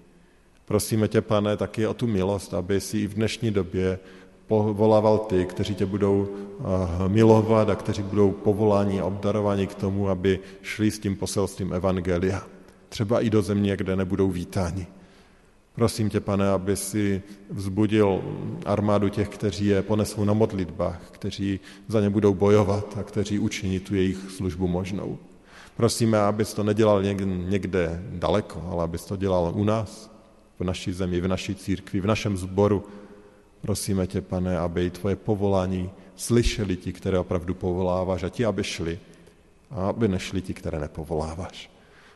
Prosíme 0.65 1.09
tě, 1.09 1.21
pane, 1.21 1.57
taky 1.57 1.87
o 1.87 1.95
tu 1.95 2.07
milost, 2.07 2.55
aby 2.55 2.81
si 2.81 2.99
i 2.99 3.07
v 3.07 3.15
dnešní 3.15 3.51
době 3.51 3.99
povolával 4.47 5.19
ty, 5.19 5.47
kteří 5.47 5.75
tě 5.75 5.87
budou 5.87 6.29
eh, 6.29 7.09
milovat 7.09 7.71
a 7.71 7.75
kteří 7.75 8.03
budou 8.03 8.31
povoláni 8.31 9.01
a 9.01 9.05
obdarováni 9.05 9.67
k 9.67 9.75
tomu, 9.75 10.09
aby 10.09 10.41
šli 10.63 10.91
s 10.91 10.99
tím 10.99 11.17
poselstvím 11.17 11.73
Evangelia. 11.73 12.43
Třeba 12.89 13.21
i 13.21 13.31
do 13.31 13.43
země, 13.43 13.77
kde 13.77 13.97
nebudou 13.97 14.31
vítáni. 14.31 14.87
Prosím 15.75 16.11
tě, 16.11 16.21
pane, 16.21 16.49
aby 16.49 16.77
si 16.77 17.23
vzbudil 17.51 18.23
armádu 18.67 19.09
těch, 19.09 19.29
kteří 19.29 19.67
je 19.67 19.83
ponesou 19.83 20.25
na 20.25 20.33
modlitbách, 20.33 21.01
kteří 21.11 21.61
za 21.89 22.01
ně 22.01 22.11
budou 22.11 22.35
bojovat 22.35 22.97
a 23.01 23.03
kteří 23.03 23.39
učiní 23.39 23.81
tu 23.81 23.95
jejich 23.95 24.19
službu 24.31 24.69
možnou. 24.69 25.19
Prosíme, 25.77 26.19
abys 26.19 26.55
to 26.55 26.63
nedělal 26.63 27.03
někde 27.27 28.03
daleko, 28.11 28.63
ale 28.71 28.85
abys 28.85 29.05
to 29.05 29.17
dělal 29.17 29.53
u 29.55 29.65
nás, 29.65 30.14
v 30.59 30.65
naší 30.65 30.93
zemi, 30.93 31.21
v 31.21 31.29
naší 31.29 31.55
církvi, 31.55 32.01
v 32.01 32.07
našem 32.07 32.37
sboru. 32.37 32.85
Prosíme 33.61 34.07
tě, 34.07 34.21
pane, 34.21 34.59
aby 34.59 34.91
tvoje 34.91 35.17
povolání 35.17 35.91
slyšeli 36.17 36.77
ti, 36.77 36.93
které 36.93 37.19
opravdu 37.19 37.55
povoláváš 37.55 38.23
a 38.23 38.29
ti, 38.29 38.45
aby 38.45 38.65
šli 38.65 38.99
a 39.71 39.89
aby 39.89 40.09
nešli 40.09 40.43
ti, 40.43 40.55
které 40.55 40.81
nepovoláváš. 40.81 41.71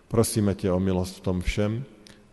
Prosíme 0.09 0.55
tě 0.55 0.73
o 0.73 0.81
milost 0.81 1.17
v 1.17 1.21
tom 1.21 1.41
všem, 1.41 1.85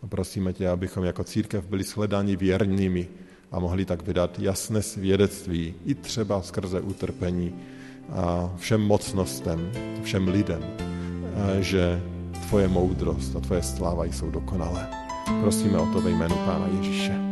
a 0.02 0.06
prosíme 0.06 0.52
tě, 0.52 0.68
abychom 0.68 1.04
jako 1.04 1.24
církev 1.24 1.64
byli 1.64 1.84
shledáni 1.84 2.36
věrnými 2.36 3.08
a 3.52 3.58
mohli 3.58 3.84
tak 3.84 4.02
vydat 4.02 4.38
jasné 4.38 4.82
svědectví, 4.82 5.74
i 5.84 5.94
třeba 5.94 6.42
skrze 6.42 6.80
utrpení 6.80 7.54
a 8.12 8.54
všem 8.56 8.80
mocnostem, 8.80 9.72
všem 10.02 10.28
lidem, 10.28 10.62
že 11.60 12.02
tvoje 12.48 12.68
moudrost 12.68 13.36
a 13.36 13.40
tvoje 13.40 13.62
sláva 13.62 14.04
jsou 14.04 14.30
dokonalé. 14.30 15.05
Prosíme 15.40 15.78
o 15.78 15.86
to 15.86 16.00
ve 16.00 16.10
jménu 16.10 16.36
Pána 16.36 16.66
Ježíše. 16.66 17.25